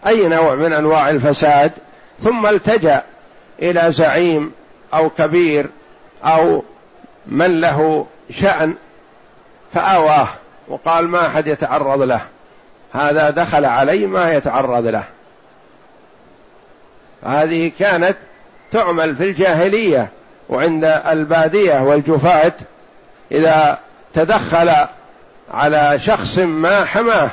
[0.07, 1.73] أي نوع من أنواع الفساد
[2.21, 3.03] ثم التجأ
[3.63, 4.53] إلى زعيم
[4.95, 5.67] أو كبير
[6.25, 6.65] أو
[7.27, 8.75] من له شأن
[9.75, 10.29] فآواه
[10.69, 12.21] وقال ما أحد يتعرض له
[12.93, 15.05] هذا دخل علي ما يتعرض له.
[17.25, 18.17] هذه كانت
[18.71, 20.09] تعمل في الجاهلية
[20.49, 22.53] وعند البادية والجفاة
[23.33, 23.79] إذا
[24.15, 24.71] تدخل
[25.55, 27.31] على شخص ما حماه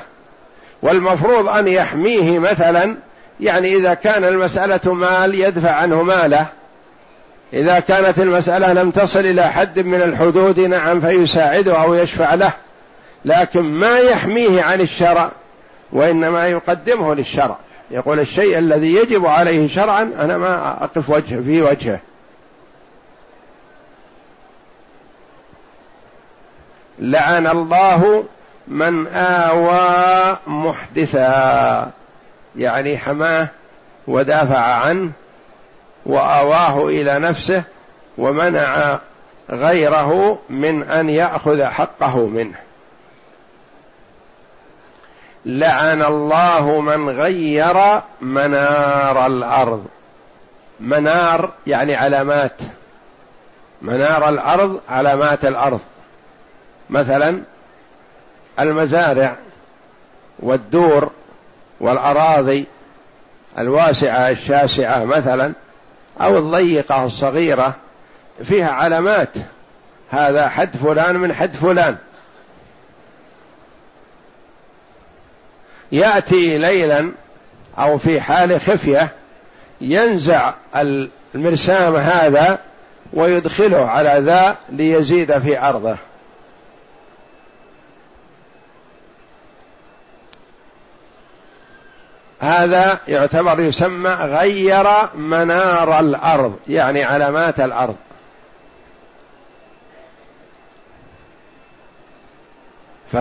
[0.82, 2.96] والمفروض أن يحميه مثلا
[3.39, 6.46] يعني إذا كان المسألة مال يدفع عنه ماله.
[7.54, 12.54] إذا كانت المسألة لم تصل إلى حد من الحدود نعم فيساعده أو يشفع له.
[13.26, 15.32] لكن ما يحميه عن الشرع
[15.92, 17.58] وإنما يقدمه للشرع.
[17.92, 22.00] يقول الشيء الذي يجب عليه شرعا أنا ما أقف وجه في وجهه.
[26.99, 28.23] لعن الله
[28.67, 31.91] من آوى محدثا.
[32.55, 33.49] يعني حماه
[34.07, 35.12] ودافع عنه
[36.05, 37.63] وآواه إلى نفسه
[38.17, 38.99] ومنع
[39.49, 42.55] غيره من أن يأخذ حقه منه.
[45.45, 49.85] لعن الله من غير منار الأرض.
[50.79, 52.62] منار يعني علامات.
[53.81, 55.79] منار الأرض علامات الأرض.
[56.89, 57.41] مثلا
[58.60, 59.36] المزارع
[60.39, 61.12] والدور
[61.80, 62.65] والأراضي
[63.58, 65.54] الواسعة الشاسعة مثلا
[66.21, 67.75] أو الضيقة الصغيرة
[68.44, 69.29] فيها علامات.
[70.10, 71.98] هذا حد فلان من حد فلان.
[75.92, 77.12] يأتي ليلا
[77.77, 79.12] أو في حال خفية
[79.81, 80.54] ينزع
[81.35, 82.60] المرسام هذا
[83.13, 85.98] ويدخله على ذا ليزيد في أرضه.
[92.40, 97.96] هذا يعتبر يسمى غير منار الأرض يعني علامات الأرض.
[103.12, 103.17] ف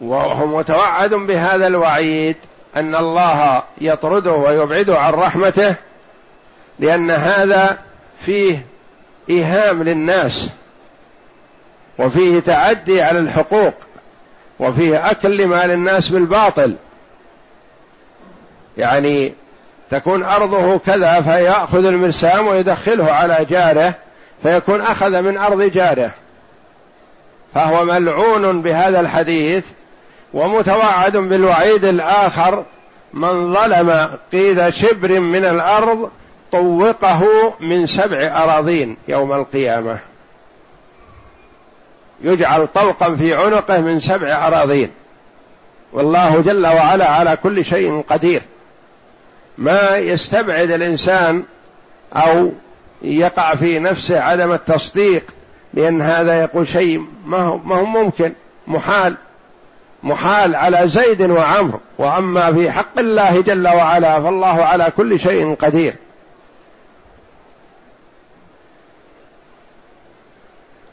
[0.00, 2.36] وهو متوعد بهذا الوعيد
[2.76, 5.74] أن الله يطرده ويبعده عن رحمته
[6.78, 7.78] لأن هذا
[8.20, 8.66] فيه
[9.30, 10.50] إيهام للناس
[11.98, 13.74] وفيه تعدي على الحقوق
[14.60, 16.76] وفيه أكل لمال الناس بالباطل.
[18.78, 19.32] يعني
[19.90, 23.94] تكون أرضه كذا فيأخذ المرسام ويدخله على جاره
[24.42, 26.10] فيكون أخذ من أرض جاره.
[27.54, 29.64] فهو ملعون بهذا الحديث
[30.34, 32.64] ومتوعد بالوعيد الآخر
[33.14, 36.10] من ظلم قيد شبر من الأرض
[36.52, 37.24] طوقه
[37.60, 39.98] من سبع أراضين يوم القيامة.
[42.22, 44.90] يجعل طوقا في عنقه من سبع أراضين.
[45.92, 48.42] والله جل وعلا على كل شيء قدير.
[49.58, 51.42] ما يستبعد الإنسان
[52.12, 52.52] أو
[53.02, 55.24] يقع في نفسه عدم التصديق
[55.74, 58.32] لأن هذا يقول شيء ما هو, ما هو ممكن.
[58.66, 59.16] محال.
[60.02, 65.94] محال على زيد وعمر وأما في حق الله جل وعلا فالله على كل شيء قدير.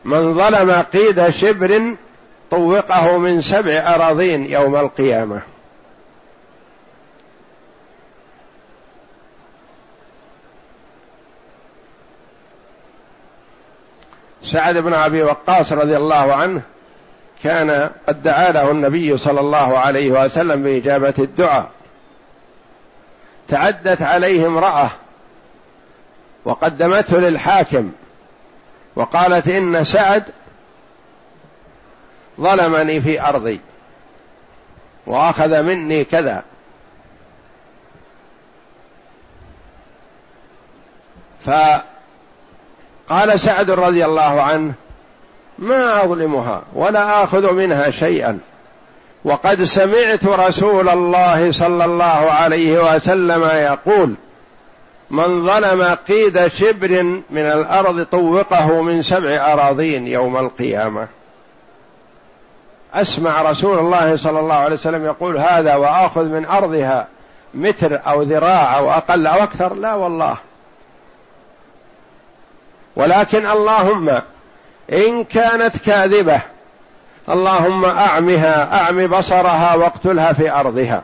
[0.05, 1.95] من ظلم قيد شبر
[2.51, 5.41] طوقه من سبع أراضين يوم القيامة.
[14.52, 16.62] سعد بن أبي وقاص رضي الله عنه
[17.43, 21.70] كان قد دعا له النبي صلى الله عليه وسلم بإجابة الدعاء.
[23.47, 24.89] تعدت عليه امرأة
[26.45, 27.91] وقدمته للحاكم
[28.95, 30.24] وقالت إن سعد
[32.39, 33.60] ظلمني في أرضي
[35.08, 36.43] وأخذ مني كذا.
[43.12, 44.74] فقال سعد رضي الله عنه
[45.59, 48.39] ما أظلمها ولا آخذ منها شيئا.
[49.26, 54.14] وقد سمعت رسول الله صلى الله عليه وسلم يقول
[55.09, 61.07] من ظلم قيد شبر من الأرض طوقه من سبع أراضين يوم القيامة.
[62.93, 67.07] أسمع رسول الله صلى الله عليه وسلم يقول هذا وآخذ من أرضها
[67.53, 69.74] متر أو ذراع أو أقل أو أكثر.
[69.74, 70.38] لا والله.
[72.96, 74.22] ولكن اللهم
[74.94, 76.42] إن كانت كاذبة
[77.30, 81.04] اللهم أعمها أعم بصرها واقتلها في أرضها.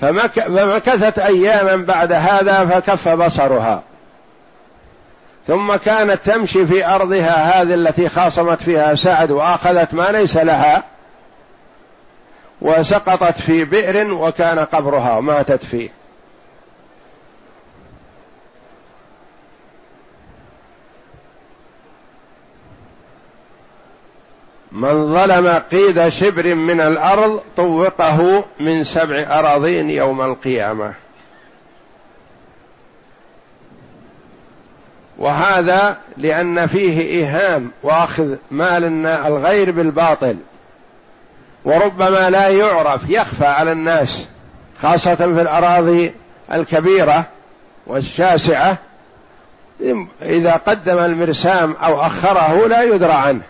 [0.00, 3.82] فمكثت أياما بعد هذا فكف بصرها.
[5.46, 10.84] ثم كانت تمشي في أرضها هذه التي خاصمت فيها سعد وأخذت ما ليس لها
[12.60, 15.95] وسقطت في بئر وكان قبرها وماتت فيه.
[24.72, 30.94] من ظلم قيد شبر من الأرض طوقه من سبع أراضين يوم القيامة.
[35.18, 40.36] وهذا لأن فيه ايهام وأخذ مال الغير بالباطل.
[41.64, 44.28] وربما لا يعرف يخفى على الناس
[44.82, 46.14] خاصة في الأراضي
[46.52, 47.26] الكبيرة
[47.86, 48.78] والشاسعة
[50.22, 53.42] إذا قدم المرسام أو أخره لا يدرى عنه.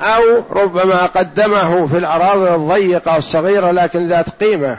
[0.00, 4.78] أو ربما قدمه في الأراضي الضيقة الصغيرة لكن ذات قيمة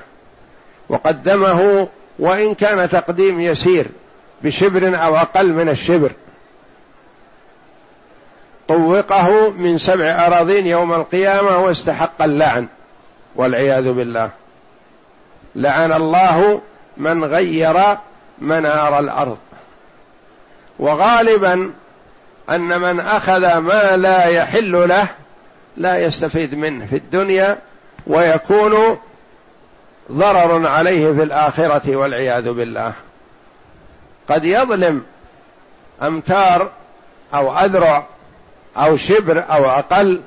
[0.89, 1.87] وقدمه
[2.19, 3.87] وإن كان تقديم يسير
[4.43, 6.11] بشبر أو أقل من الشبر.
[8.67, 12.67] طوقه من سبع أراضين يوم القيامة واستحق اللعن
[13.35, 14.29] والعياذ بالله.
[15.55, 16.61] لعن الله
[16.97, 17.97] من غير
[18.39, 19.37] منار الأرض.
[20.79, 21.71] وغالبا
[22.55, 25.07] أن من أخذ ما لا يحل له
[25.77, 27.57] لا يستفيد منه في الدنيا
[28.07, 28.97] ويكون
[30.11, 32.93] ضرر عليه في الآخرة والعياذ بالله.
[34.29, 35.03] قد يظلم
[36.01, 36.71] أمتار
[37.33, 38.05] أو أذرع
[38.77, 40.21] أو شبر أو أقل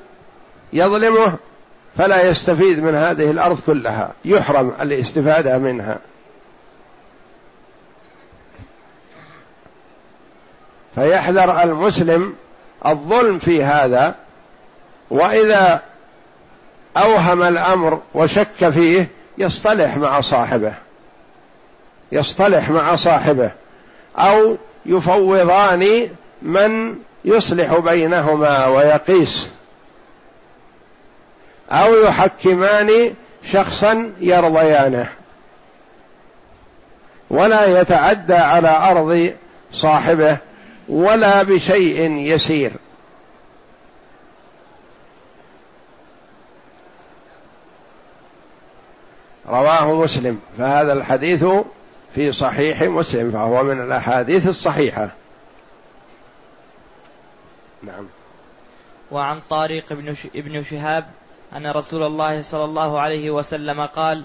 [0.73, 1.35] يظلمه
[1.97, 4.11] فلا يستفيد من هذه الأرض كلها.
[4.25, 5.97] يحرم الاستفادة منها.
[10.95, 12.35] فيحذر المسلم
[12.85, 14.15] الظلم في هذا
[15.09, 15.81] وإذا
[16.97, 20.73] أوهم الأمر وشك فيه يصطلح مع صاحبه
[22.11, 23.51] يصطلح مع صاحبه
[24.17, 26.09] أو يفوضان
[26.41, 29.49] من يصلح بينهما ويقيس
[31.71, 33.13] أو يحكمان
[33.51, 35.09] شخصا يرضيانه.
[37.29, 39.33] ولا يتعدى على أرض
[39.71, 40.37] صاحبه
[40.89, 42.71] ولا بشيء يسير.
[49.47, 50.39] رواه مسلم.
[50.57, 51.45] فهذا الحديث
[52.15, 55.11] في صحيح مسلم فهو من الأحاديث الصحيحة.
[57.83, 58.07] نعم.
[59.11, 61.05] وعن طارق بن ابن شهاب
[61.55, 64.23] أن رسول الله صلى الله عليه وسلم قال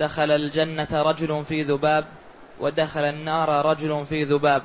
[0.00, 2.04] دخل الجنة رجل في ذباب
[2.60, 4.62] ودخل النار رجل في ذباب.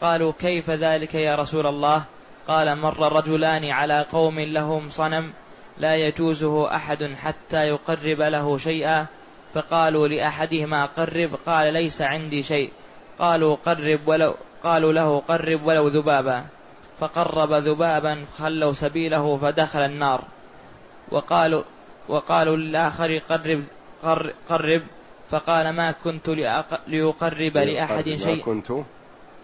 [0.00, 2.04] قالوا كيف ذلك يا رسول الله؟
[2.48, 5.32] قال مر رجلان على قوم لهم صنم
[5.78, 9.06] لا يجوزه أحد حتى يقرب له شيئا
[9.54, 12.70] فقالوا لأحدهما قرب قال ليس عندي شيء.
[13.18, 14.34] قالوا قرب ولو
[14.64, 16.44] قالوا له قرب ولو ذبابا.
[17.00, 20.24] فقرب ذبابا خلوا سبيله فدخل النار.
[21.10, 21.62] وقالوا
[22.08, 23.62] وقالوا للآخر قرب
[24.48, 24.82] قرب
[25.30, 26.28] فقال ما كنت
[26.86, 28.36] لأقرب لأحد شيء.
[28.36, 28.72] ما كنت؟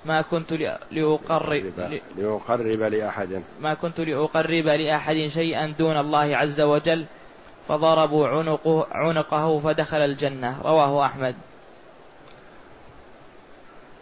[0.04, 0.52] ما كنت
[0.90, 1.72] لأقرب
[2.16, 3.42] لأقرب لأحد.
[3.60, 7.04] ما كنت لأقرب لأحد شيئا دون الله عز وجل
[7.68, 10.62] فضربوا عنقه, عنقه فدخل الجنة.
[10.62, 11.34] رواه أحمد.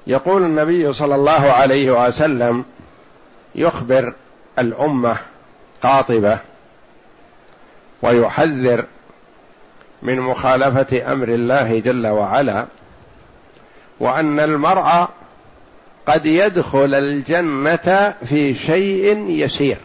[0.06, 2.64] يقول النبي صلى الله عليه وسلم
[3.54, 4.14] يخبر
[4.58, 5.16] الأمة
[5.82, 6.38] قاطبة
[8.02, 8.84] ويحذر
[10.02, 12.66] من مخالفة أمر الله جل وعلا
[14.00, 15.08] وأن المرء
[16.06, 19.76] قد يدخل الجنة في شيء يسير.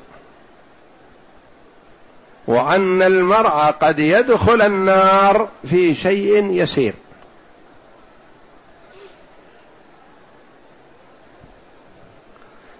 [2.47, 6.93] وأن المرء قد يدخل النار في شيء يسير.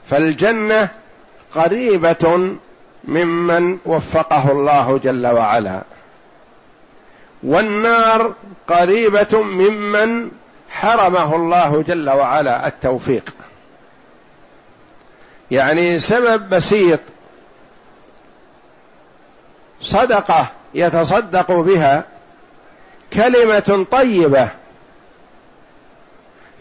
[0.10, 0.90] فالجنة
[1.56, 2.56] قريبة
[3.04, 5.84] ممن وفقه الله جل وعلا.
[7.44, 8.34] والنار
[8.68, 10.32] قريبة ممن
[10.70, 13.30] حرمه الله جل وعلا التوفيق.
[15.52, 17.00] يعني سبب بسيط
[19.82, 22.04] صدقة يتصدق بها
[23.14, 24.50] كلمة طيبة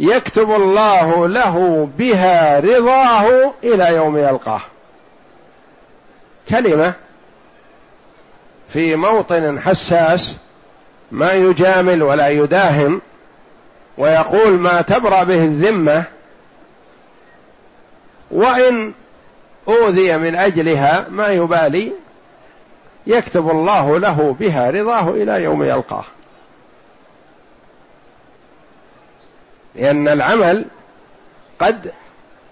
[0.00, 4.60] يكتب الله له بها رضاه إلى يوم يلقاه.
[6.48, 6.94] كلمة
[8.68, 10.38] في موطن حساس
[11.10, 13.00] ما يجامل ولا يداهم
[13.98, 16.04] ويقول ما تبرأ به الذمة
[18.30, 18.92] وإن
[19.68, 21.92] أوذي من أجلها ما يبالي
[23.06, 26.04] يكتب الله له بها رضاه إلى يوم يلقاه.
[29.74, 30.64] لأن العمل
[31.58, 31.92] قد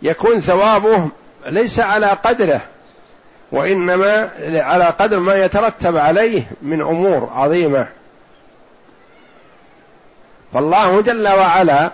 [0.03, 1.09] يكون ثوابه
[1.47, 2.61] ليس على قدره
[3.53, 7.89] وإنما على قدر ما يترتب عليه من أمور عظيمة.
[10.55, 11.91] فالله جل وعلا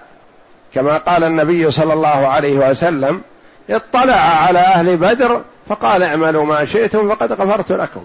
[0.74, 3.22] كما قال النبي صلى الله عليه وسلم
[3.70, 8.04] اطلع على أهل بدر فقال اعملوا ما شئتم فقد غفرت لكم.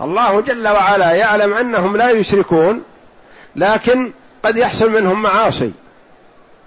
[0.00, 2.82] الله جل وعلا يعلم أنهم لا يشركون
[3.56, 4.12] لكن
[4.42, 5.72] قد يحصل منهم معاصي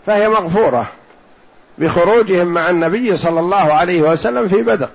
[0.06, 0.88] فهي مغفورة
[1.78, 4.90] بخروجهم مع النبي صلى الله عليه وسلم في بدر.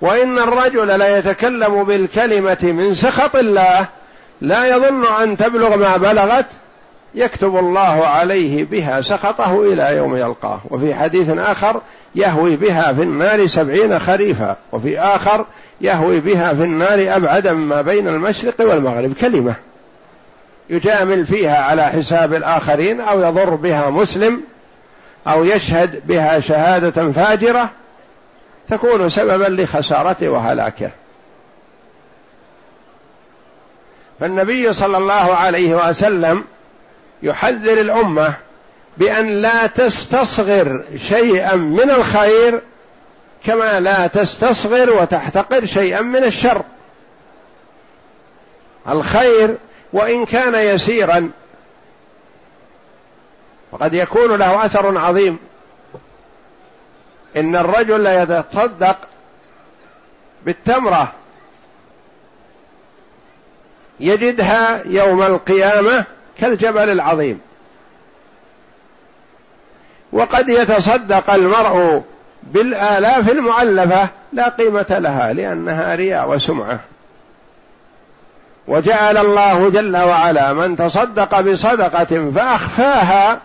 [0.00, 3.88] وإن الرجل لا يتكلم بالكلمة من سخط الله
[4.40, 6.46] لا يظن أن تبلغ ما بلغت
[7.14, 10.60] يكتب الله عليه بها سخطه إلى يوم يلقاه.
[10.70, 11.80] وفي حديث آخر
[12.14, 15.46] يهوي بها في النار سبعين خريفا وفي آخر
[15.80, 19.12] يهوي بها في النار ابعد ما بين المشرق والمغرب.
[19.12, 19.54] كلمة
[20.70, 24.40] يجامل فيها على حساب الآخرين أو يضر بها مسلم
[25.26, 27.70] أو يشهد بها شهادة فاجرة
[28.68, 30.90] تكون سببا لخسارته وهلاكه.
[34.20, 36.44] فالنبي صلى الله عليه وسلم
[37.22, 38.36] يحذر الأمة
[38.96, 42.60] بأن لا تستصغر شيئا من الخير
[43.44, 46.62] كما لا تستصغر وتحتقر شيئا من الشر.
[48.88, 49.56] الخير
[49.92, 51.30] وإن كان يسيرا
[53.72, 55.38] وقد يكون له أثر عظيم.
[57.36, 58.96] إن الرجل لا يتصدق
[60.44, 61.12] بالتمرة
[64.00, 66.04] يجدها يوم القيامة
[66.38, 67.40] كالجبل العظيم.
[70.12, 72.02] وقد يتصدق المرء
[72.42, 76.80] بالآلاف المؤلفة لا قيمة لها لأنها رياء وسمعة.
[78.68, 83.40] وجعل الله جل وعلا من تصدق بصدقة فأخفاها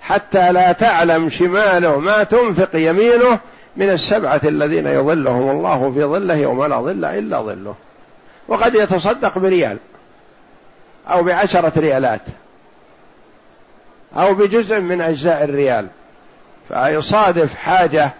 [0.00, 3.38] حتى لا تعلم شماله ما تنفق يمينه
[3.76, 7.74] من السبعة الذين يظلهم الله في ظله يوم لا ظل إلا ظله.
[8.48, 9.78] وقد يتصدق بريال
[11.08, 12.22] أو بعشرة ريالات
[14.16, 15.88] أو بجزء من أجزاء الريال
[16.68, 18.10] فيصادف حاجة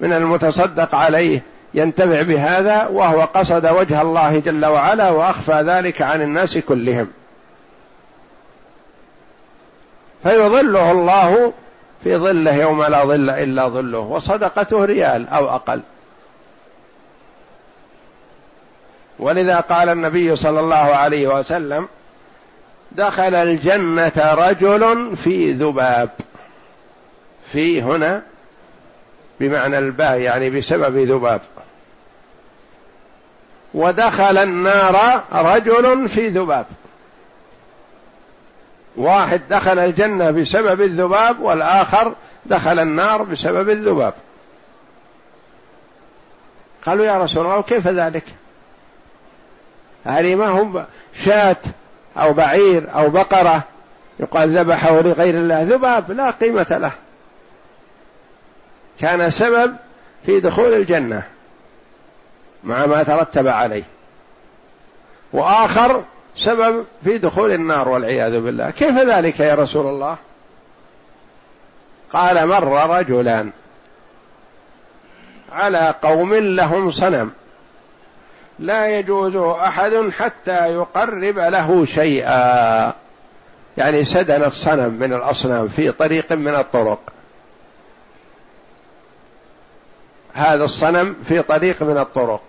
[0.00, 1.42] من المتصدق عليه
[1.74, 7.08] ينتفع بهذا وهو قصد وجه الله جل وعلا وأخفى ذلك عن الناس كلهم.
[10.22, 11.52] فيظله الله
[12.04, 15.80] في ظله يوم لا ظل إلا ظله وصدقته ريال أو أقل.
[19.18, 21.88] ولذا قال النبي صلى الله عليه وسلم
[22.92, 26.10] دخل الجنة رجل في ذباب.
[27.52, 28.22] في هنا
[29.40, 31.40] بمعنى الباء يعني بسبب ذباب.
[33.74, 36.66] ودخل النار رجل في ذباب.
[38.96, 42.14] واحد دخل الجنة بسبب الذباب والآخر
[42.46, 44.14] دخل النار بسبب الذباب.
[46.86, 48.24] قالوا يا رسول الله كيف ذلك؟
[50.04, 50.84] هذه ما هم
[51.14, 51.56] شاة
[52.16, 53.62] أو بعير أو بقرة.
[54.20, 55.62] يقال ذبحه لغير الله.
[55.62, 56.92] ذباب لا قيمة له.
[59.00, 59.76] كان سبب
[60.26, 61.22] في دخول الجنة
[62.64, 63.84] مع ما ترتب عليه.
[65.32, 66.04] وآخر
[66.36, 68.70] سبب في دخول النار والعياذ بالله.
[68.70, 70.16] كيف ذلك يا رسول الله؟
[72.10, 73.50] قال مر رجلان
[75.52, 77.30] على قوم لهم صنم.
[78.58, 82.92] لا يجوز أحد حتى يقرب له شيئا.
[83.76, 87.00] يعني سدن الصنم من الأصنام في طريق من الطرق.
[90.32, 92.42] هذا الصنم في طريق من الطرق.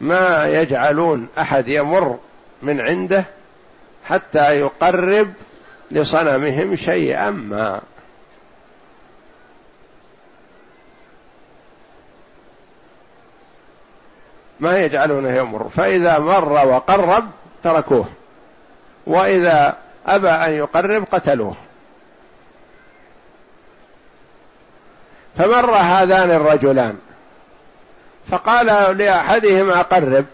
[0.00, 2.18] ما يجعلون أحد يمر
[2.62, 3.24] من عنده
[4.04, 5.32] حتى يقرب
[5.90, 7.80] لصنمهم شيئا ما.
[14.60, 15.68] ما يجعلونه يمر.
[15.68, 17.30] فإذا مر وقرب
[17.62, 18.08] تركوه.
[19.06, 21.56] وإذا أبى أن يقرب قتلوه.
[25.36, 26.98] فمر هذان الرجلان.
[28.30, 30.24] فقال لأحدهما قرب.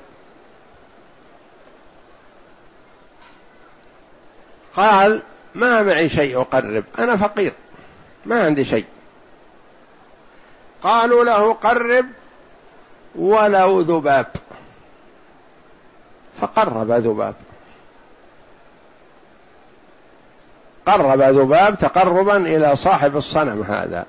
[4.77, 5.23] قال
[5.55, 6.85] ما معي شيء أقرب.
[6.99, 7.53] أنا فقير.
[8.27, 8.85] ما عندي شيء.
[10.83, 12.07] قالوا له قرب
[13.19, 14.27] ولو ذباب.
[16.41, 17.35] فقرب ذباب.
[20.87, 24.07] قرب ذباب تقربا إلى صاحب الصنم هذا.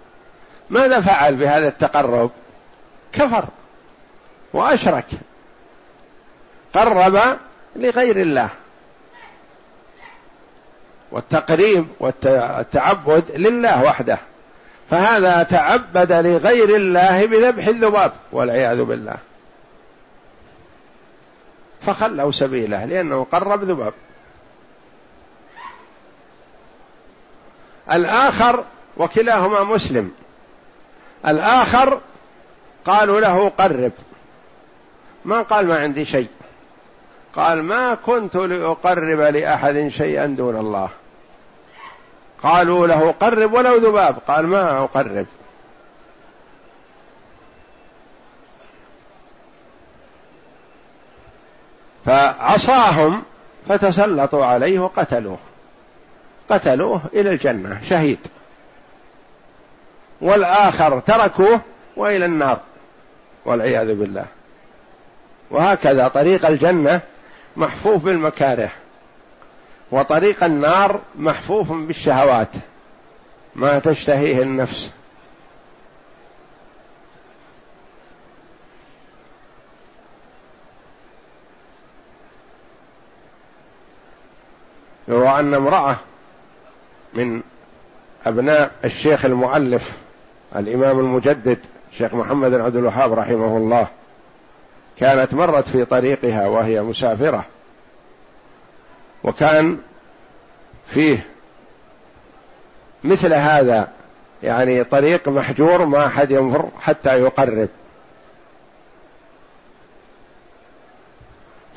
[0.69, 2.31] ماذا فعل بهذا التقرب؟
[3.13, 3.45] كفر
[4.53, 5.05] وأشرك.
[6.73, 7.39] قرب
[7.75, 8.49] لغير الله.
[11.11, 14.17] والتقريب والتعبد لله وحده.
[14.89, 19.17] فهذا تعبد لغير الله بذبح الذباب والعياذ بالله.
[21.81, 23.93] فخلوا سبيله لأنه قرب ذباب.
[27.91, 28.63] الآخر
[28.97, 30.11] وكلاهما مسلم.
[31.27, 32.01] الآخر
[32.85, 33.91] قالوا له قرب.
[35.25, 36.29] ما قال ما عندي شيء.
[37.35, 40.89] قال ما كنت لأقرب لأحد شيئا دون الله.
[42.43, 44.17] قالوا له قرب ولو ذباب.
[44.27, 45.25] قال ما أقرب.
[52.05, 53.23] فعصاهم
[53.67, 55.37] فتسلطوا عليه وقتلوه.
[56.49, 58.19] قتلوه إلى الجنة شهيد.
[60.21, 61.61] والآخر تركوه
[61.95, 62.59] وإلى النار
[63.45, 64.25] والعياذ بالله.
[65.51, 67.01] وهكذا طريق الجنة
[67.57, 68.69] محفوف بالمكاره.
[69.91, 72.49] وطريق النار محفوف بالشهوات
[73.55, 74.91] ما تشتهيه النفس.
[85.07, 85.97] يروى أن امرأة
[87.13, 87.41] من
[88.25, 89.97] أبناء الشيخ المؤلف
[90.55, 91.59] الإمام المجدد
[91.91, 93.87] الشيخ محمد بن عبد الوهاب رحمه الله
[94.97, 97.45] كانت مرت في طريقها وهي مسافرة.
[99.23, 99.77] وكان
[100.87, 101.27] فيه
[103.03, 103.87] مثل هذا
[104.43, 107.69] يعني طريق محجور ما أحد ينفر حتى يقرب.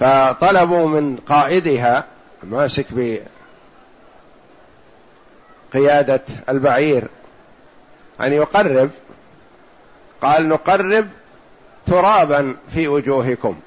[0.01, 2.05] فطلبوا من قائدها
[2.43, 2.86] ماسك
[5.72, 7.09] بقيادة البعير
[8.20, 8.91] أن يقرب.
[10.22, 11.09] قال نقرب
[11.86, 13.61] ترابا في وجوهكم.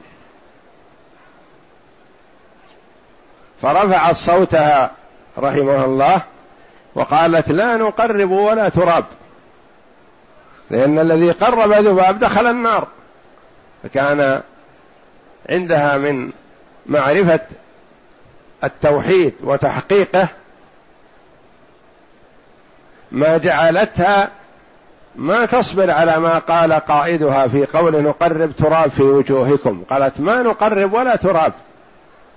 [3.64, 4.92] فرفعت صوتها
[5.38, 6.22] رحمه الله
[6.96, 9.06] وقالت لا نقرب ولا تراب
[10.70, 12.88] لأن الذي قرب ذباب دخل النار
[13.84, 14.42] فكان
[15.50, 16.32] عندها من
[16.86, 17.40] معرفة
[18.64, 20.28] التوحيد وتحقيقه
[23.12, 24.30] ما جعلتها
[25.16, 30.94] ما تصبر على ما قال قائدها في قول نقرب تراب في وجوهكم قالت ما نقرب
[30.94, 31.54] ولا تراب.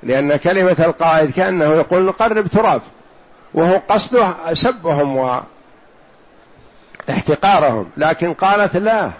[0.06, 2.82] لأن كلمة القائد كأنه يقول نقرب تراب
[3.54, 5.40] وهو قصده سبهم
[7.08, 9.10] واحتقارهم لكن قالت لا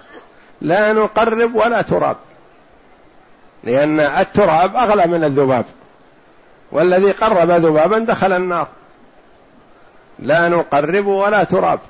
[0.60, 2.16] لا نقرب ولا تراب
[3.64, 5.64] لأن التراب أغلى من الذباب
[6.72, 8.68] والذي قرب ذبابا دخل النار
[10.18, 11.80] لا نقرب ولا تراب.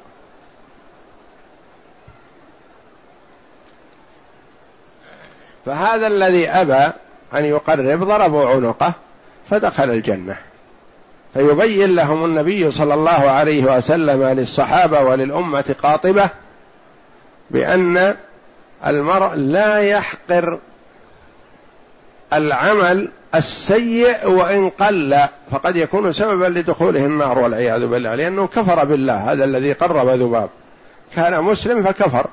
[5.66, 6.92] فهذا الذي أبى
[7.34, 8.92] أن يقرب ضربوا عنقه
[9.50, 10.36] فدخل الجنة.
[11.34, 16.30] فيبين لهم النبي صلى الله عليه وسلم للصحابة وللأمة قاطبة
[17.50, 18.16] بأن
[18.86, 20.58] المرء لا يحقر
[22.32, 25.18] العمل السيء وإن قل
[25.50, 30.48] فقد يكون سببا لدخوله النار والعياذ بالله لأنه كفر بالله هذا الذي قرب ذباب.
[31.14, 32.26] كان مسلم فكفر.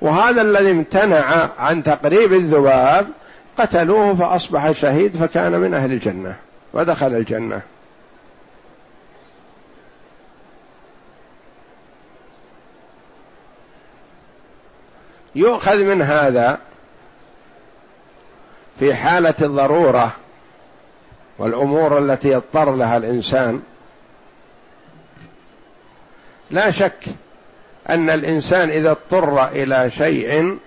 [0.00, 3.08] وهذا الذي امتنع عن تقريب الذباب
[3.58, 6.36] قتلوه فأصبح شهيد فكان من أهل الجنة
[6.72, 7.62] ودخل الجنة.
[15.34, 16.58] يؤخذ من هذا
[18.78, 20.12] في حالة الضرورة
[21.38, 23.62] والأمور التي يضطر لها الإنسان.
[26.50, 27.04] لا شك
[27.90, 30.58] أن الإنسان إذا اضطر إلى شيء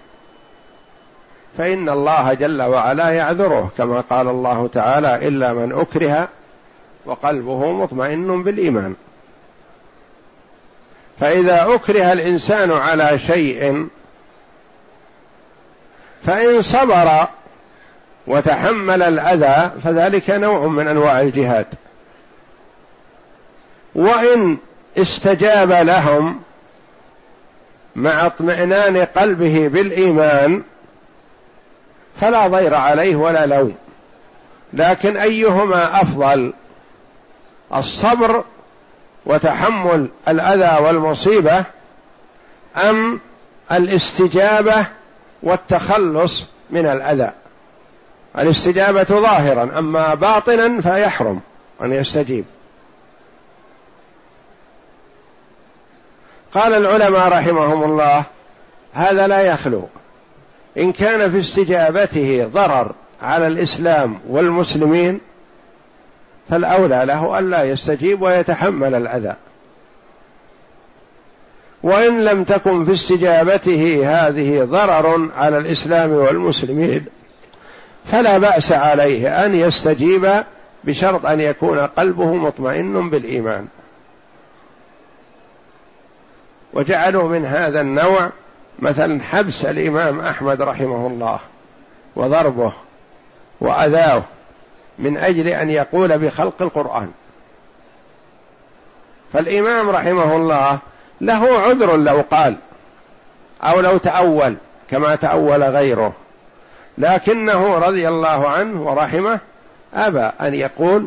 [1.58, 6.28] فإن الله جل وعلا يعذره كما قال الله تعالى إلا من أكره
[7.06, 8.96] وقلبه مطمئن بالإيمان.
[11.20, 13.88] فإذا أكره الإنسان على شيء
[16.24, 17.28] فإن صبر
[18.28, 21.68] وتحمل الأذى فذلك نوع من أنواع الجهاد.
[23.96, 24.58] وإن
[24.98, 26.42] استجاب لهم
[27.96, 30.64] مع اطمئنان قلبه بالإيمان
[32.22, 33.76] فلا ضير عليه ولا لوم.
[34.74, 36.54] لكن أيهما أفضل؟
[37.76, 38.44] الصبر
[39.26, 41.66] وتحمل الأذى والمصيبة
[42.78, 43.20] أم
[43.72, 44.86] الاستجابة
[45.44, 47.32] والتخلص من الأذى؟
[48.40, 51.40] الاستجابة ظاهرا أما باطنا فيحرم
[51.82, 52.46] أن يستجيب.
[56.54, 58.24] قال العلماء رحمهم الله
[58.94, 59.88] هذا لا يخلو.
[60.78, 62.92] إن كان في استجابته ضرر
[63.22, 65.20] على الإسلام والمسلمين
[66.50, 69.36] فالأولى له ألا يستجيب ويتحمل الأذى.
[71.84, 77.06] وإن لم تكن في استجابته هذه ضرر على الإسلام والمسلمين
[78.06, 80.44] فلا بأس عليه أن يستجيب
[80.84, 83.68] بشرط أن يكون قلبه مطمئن بالإيمان.
[86.74, 88.30] وجعلوا من هذا النوع
[88.80, 91.40] مثلا حبس الإمام أحمد رحمه الله
[92.16, 92.74] وضربه
[93.62, 94.24] وأذاه
[95.00, 97.12] من أجل أن يقول بخلق القرآن.
[99.34, 100.80] فالإمام رحمه الله
[101.22, 102.56] له عذر لو قال
[103.64, 104.56] أو لو تأول
[104.90, 106.14] كما تأول غيره
[106.98, 109.40] لكنه رضي الله عنه ورحمه
[109.94, 111.06] أبى أن يقول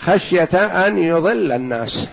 [0.00, 0.54] خشية
[0.86, 2.08] أن يضل الناس.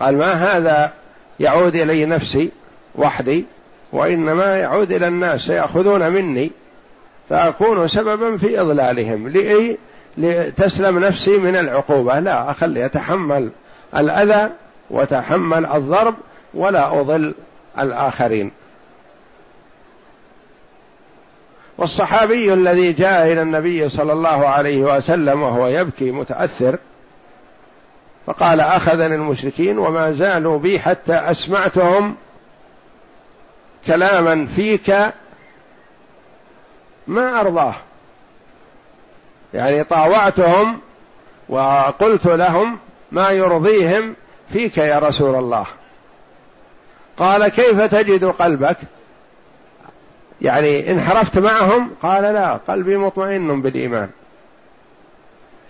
[0.00, 0.92] قال ما هذا
[1.40, 2.50] يعود إلي نفسي
[2.94, 3.44] وحدي
[3.92, 6.50] وإنما يعود إلى الناس سياخذون مني
[7.28, 9.28] فأكون سببا في إضلالهم.
[9.28, 9.78] لإي؟
[10.18, 12.20] لتسلم نفسي من العقوبة.
[12.20, 13.50] لا أخلي يتحمل
[13.96, 14.50] الأذى
[14.90, 16.14] وتحمل الضرب
[16.54, 17.34] ولا أضل
[17.78, 18.50] الآخرين.
[21.78, 26.78] والصحابي الذي جاء إلى النبي صلى الله عليه وسلم وهو يبكي متأثر
[28.28, 32.16] فقال أخذني المشركين وما زالوا بي حتى أسمعتهم
[33.86, 34.96] كلاما فيك
[37.06, 37.74] ما أرضاه.
[39.54, 40.78] يعني طاوعتهم
[41.48, 42.78] وقلت لهم
[43.12, 44.16] ما يرضيهم
[44.52, 45.66] فيك يا رسول الله.
[47.16, 48.76] قال كيف تجد قلبك؟
[50.42, 54.10] يعني انحرفت معهم؟ قال لا قلبي مطمئن بالإيمان.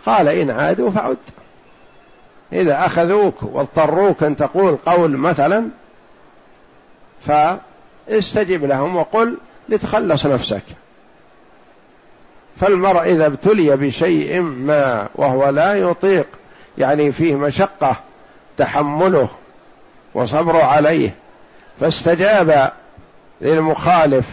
[0.07, 1.17] قال إن عادوا فعد
[2.53, 5.69] إذا أخذوك واضطروك أن تقول قول مثلا
[7.27, 9.37] فاستجب لهم وقل
[9.69, 10.63] لتخلص نفسك.
[12.61, 16.27] فالمرء إذا ابتلي بشيء ما وهو لا يطيق
[16.79, 17.97] يعني فيه مشقة
[18.57, 19.29] تحمله
[20.15, 21.15] وصبر عليه
[21.81, 22.73] فاستجاب
[23.41, 24.27] للمخالف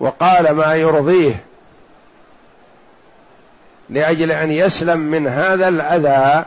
[0.00, 1.34] وقال ما يرضيه
[3.90, 6.44] لأجل أن يسلم من هذا الأذى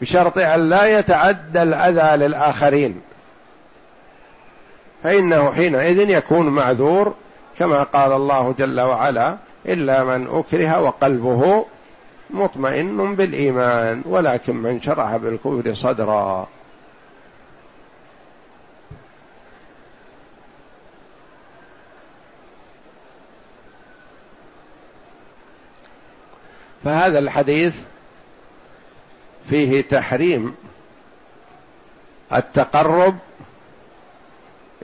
[0.00, 3.00] بشرط أن لا يتعدى الأذى للآخرين.
[5.02, 7.14] فإنه حينئذ يكون معذور
[7.58, 9.36] كما قال الله جل وعلا
[9.66, 11.66] إلا من أكره وقلبه
[12.30, 16.48] مطمئن بالإيمان ولكن من شرح بالكفر صدرا.
[26.84, 27.74] فهذا الحديث
[29.48, 30.54] فيه تحريم
[32.34, 33.16] التقرب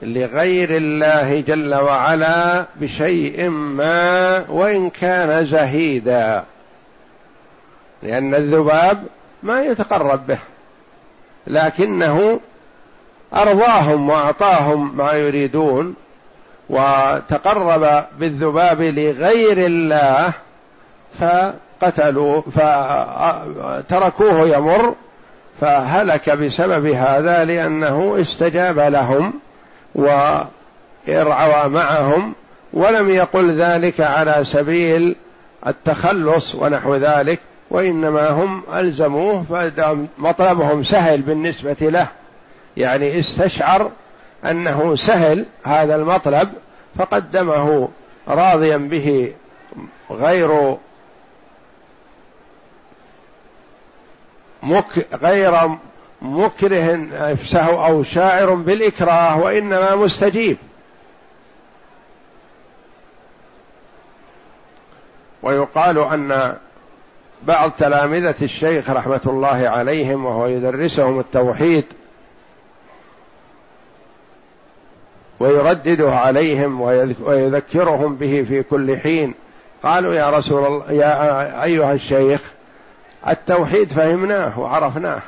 [0.01, 6.43] لغير الله جل وعلا بشيء ما وإن كان زهيدا.
[8.03, 9.03] لأن الذباب
[9.43, 10.39] ما يتقرب به
[11.47, 12.39] لكنه
[13.33, 15.95] أرضاهم وأعطاهم ما يريدون
[16.69, 20.33] وتقرب بالذباب لغير الله
[21.81, 24.95] فقتلوا فتركوه يمر
[25.61, 29.33] فهلك بسبب هذا لأنه استجاب لهم
[29.95, 32.33] وارعوى معهم
[32.73, 35.15] ولم يقل ذلك على سبيل
[35.67, 42.07] التخلص ونحو ذلك وإنما هم ألزموه فمطلبهم سهل بالنسبة له.
[42.77, 43.91] يعني استشعر
[44.45, 46.49] أنه سهل هذا المطلب
[46.97, 47.89] فقدمه
[48.27, 49.33] راضيا به
[50.11, 50.77] غير
[54.63, 55.77] مك غير
[56.21, 60.57] مكره نفسه أو شاعر بالإكراه وإنما مستجيب.
[65.43, 66.57] ويقال أن
[67.43, 71.85] بعض تلامذة الشيخ رحمة الله عليهم وهو يدرسهم التوحيد
[75.39, 76.81] ويردده عليهم
[77.21, 79.33] ويذكرهم به في كل حين
[79.83, 82.53] قالوا يا رسول الله يا أيها الشيخ
[83.29, 85.21] التوحيد فهمناه وعرفناه.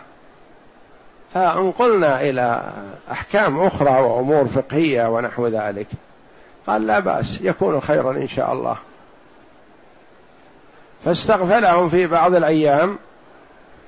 [1.33, 2.73] فانقلنا إلى
[3.11, 5.87] أحكام أخرى وأمور فقهية ونحو ذلك
[6.67, 8.77] قال لا بأس يكون خيرا إن شاء الله.
[11.05, 12.97] فاستغفلهم في بعض الأيام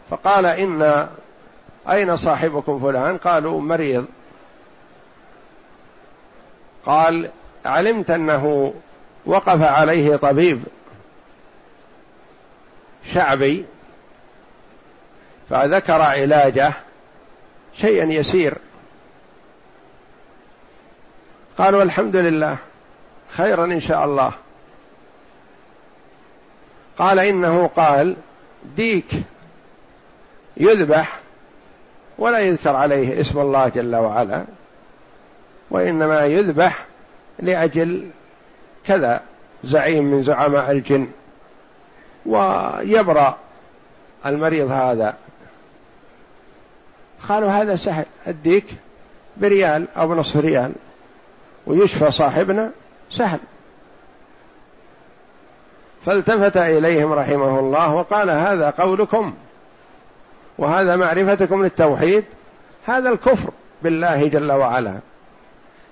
[0.10, 1.08] فقال إن
[1.90, 4.06] أين صاحبكم فلان؟ قالوا مريض.
[6.86, 7.30] قال
[7.66, 8.74] علمت أنه
[9.26, 10.64] وقف عليه طبيب
[13.14, 13.66] شعبي
[15.52, 16.74] فذكر علاجه
[17.74, 18.58] شيئا يسير.
[21.58, 22.58] قالوا الحمد لله
[23.30, 24.32] خيرا إن شاء الله.
[26.98, 28.16] قال إنه قال
[28.76, 29.12] ديك
[30.58, 31.20] يذبح
[32.18, 34.46] ولا يذكر عليه اسم الله جل وعلا
[35.70, 36.86] وإنما يذبح
[37.40, 38.10] لأجل
[38.86, 39.22] كذا
[39.64, 41.08] زعيم من زعماء الجن
[42.26, 43.38] ويبرأ
[44.26, 45.16] المريض هذا.
[47.30, 48.66] قالوا هذا سهل أديك
[49.38, 50.72] بريال أو بنصف ريال.
[51.68, 52.72] ويشفى صاحبنا
[53.12, 53.40] سهل
[56.06, 59.34] فالتفت إليهم رحمه الله وقال هذا قولكم.
[60.58, 62.24] وهذا معرفتكم للتوحيد.
[62.86, 63.52] هذا الكفر
[63.82, 65.00] بالله جل وعلا.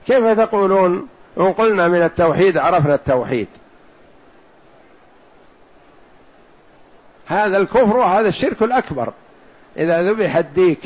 [0.06, 1.08] كيف تقولون
[1.38, 3.48] إن قلنا من التوحيد عرفنا التوحيد؟
[7.26, 9.14] هذا الكفر وهذا الشرك الأكبر.
[9.78, 10.82] إذا ذبح الديك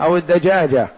[0.00, 0.88] أو الدجاجة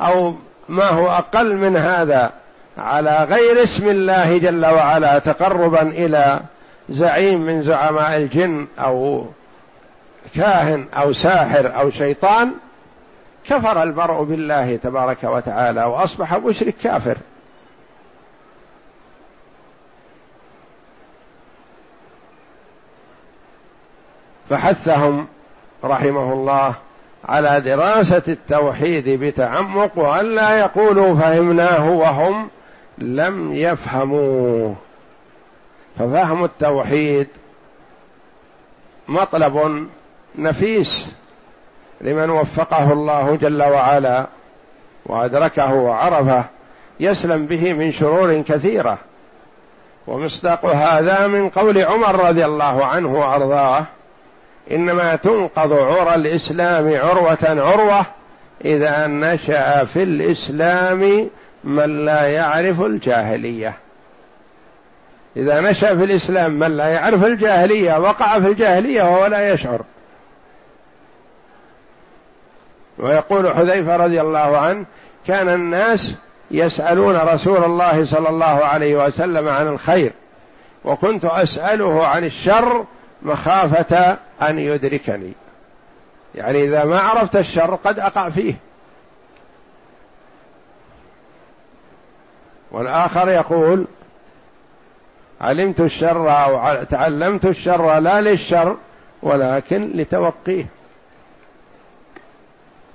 [0.00, 0.34] أو
[0.68, 2.32] ما هو أقل من هذا
[2.78, 6.40] على غير اسم الله جل وعلا تقربا إلى
[6.88, 9.26] زعيم من زعماء الجن أو
[10.34, 12.52] كاهن أو ساحر أو شيطان
[13.44, 17.16] كفر المرء بالله تبارك وتعالى وأصبح مشرك كافر.
[24.50, 25.26] فحثهم
[25.84, 26.74] رحمه الله
[27.24, 32.48] على دراسة التوحيد بتعمق وألا يقولوا فهمناه وهم
[32.98, 34.76] لم يفهموه.
[35.98, 37.28] ففهم التوحيد
[39.08, 39.86] مطلب
[40.38, 41.16] نفيس
[42.00, 44.26] لمن وفقه الله جل وعلا
[45.06, 46.44] وأدركه وعرفه
[47.00, 48.98] يسلم به من شرور كثيرة.
[50.06, 53.86] ومصداق هذا من قول عمر رضي الله عنه وأرضاه.
[54.72, 58.06] إنما تنقض عرى الإسلام عروة عروة
[58.64, 61.30] إذا نشأ في الإسلام
[61.64, 63.74] من لا يعرف الجاهلية.
[65.36, 69.80] إذا نشأ في الإسلام من لا يعرف الجاهلية وقع في الجاهلية وهو لا يشعر.
[72.98, 74.84] ويقول حذيفة رضي الله عنه
[75.26, 76.18] كان الناس
[76.50, 80.12] يسألون رسول الله صلى الله عليه وسلم عن الخير
[80.84, 82.84] وكنت أسأله عن الشر
[83.22, 85.32] مخافة أن يدركني.
[86.34, 88.54] يعني إذا ما عرفت الشر قد أقع فيه.
[92.70, 93.86] والآخر يقول
[95.40, 98.76] علمت الشر أو تعلمت الشر لا للشر
[99.22, 100.66] ولكن لتوقيه.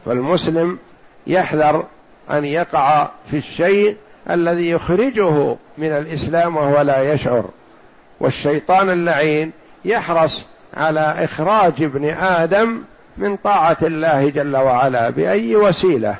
[0.06, 0.80] فالمسلم
[1.28, 1.86] يحذر
[2.32, 3.98] أن يقع في الشيء
[4.30, 7.50] الذي يخرجه من الإسلام وهو لا يشعر.
[8.20, 9.52] والشيطان اللعين
[9.86, 12.82] يحرص على إخراج ابن آدم
[13.18, 16.16] من طاعة الله جل وعلا بأي وسيلة.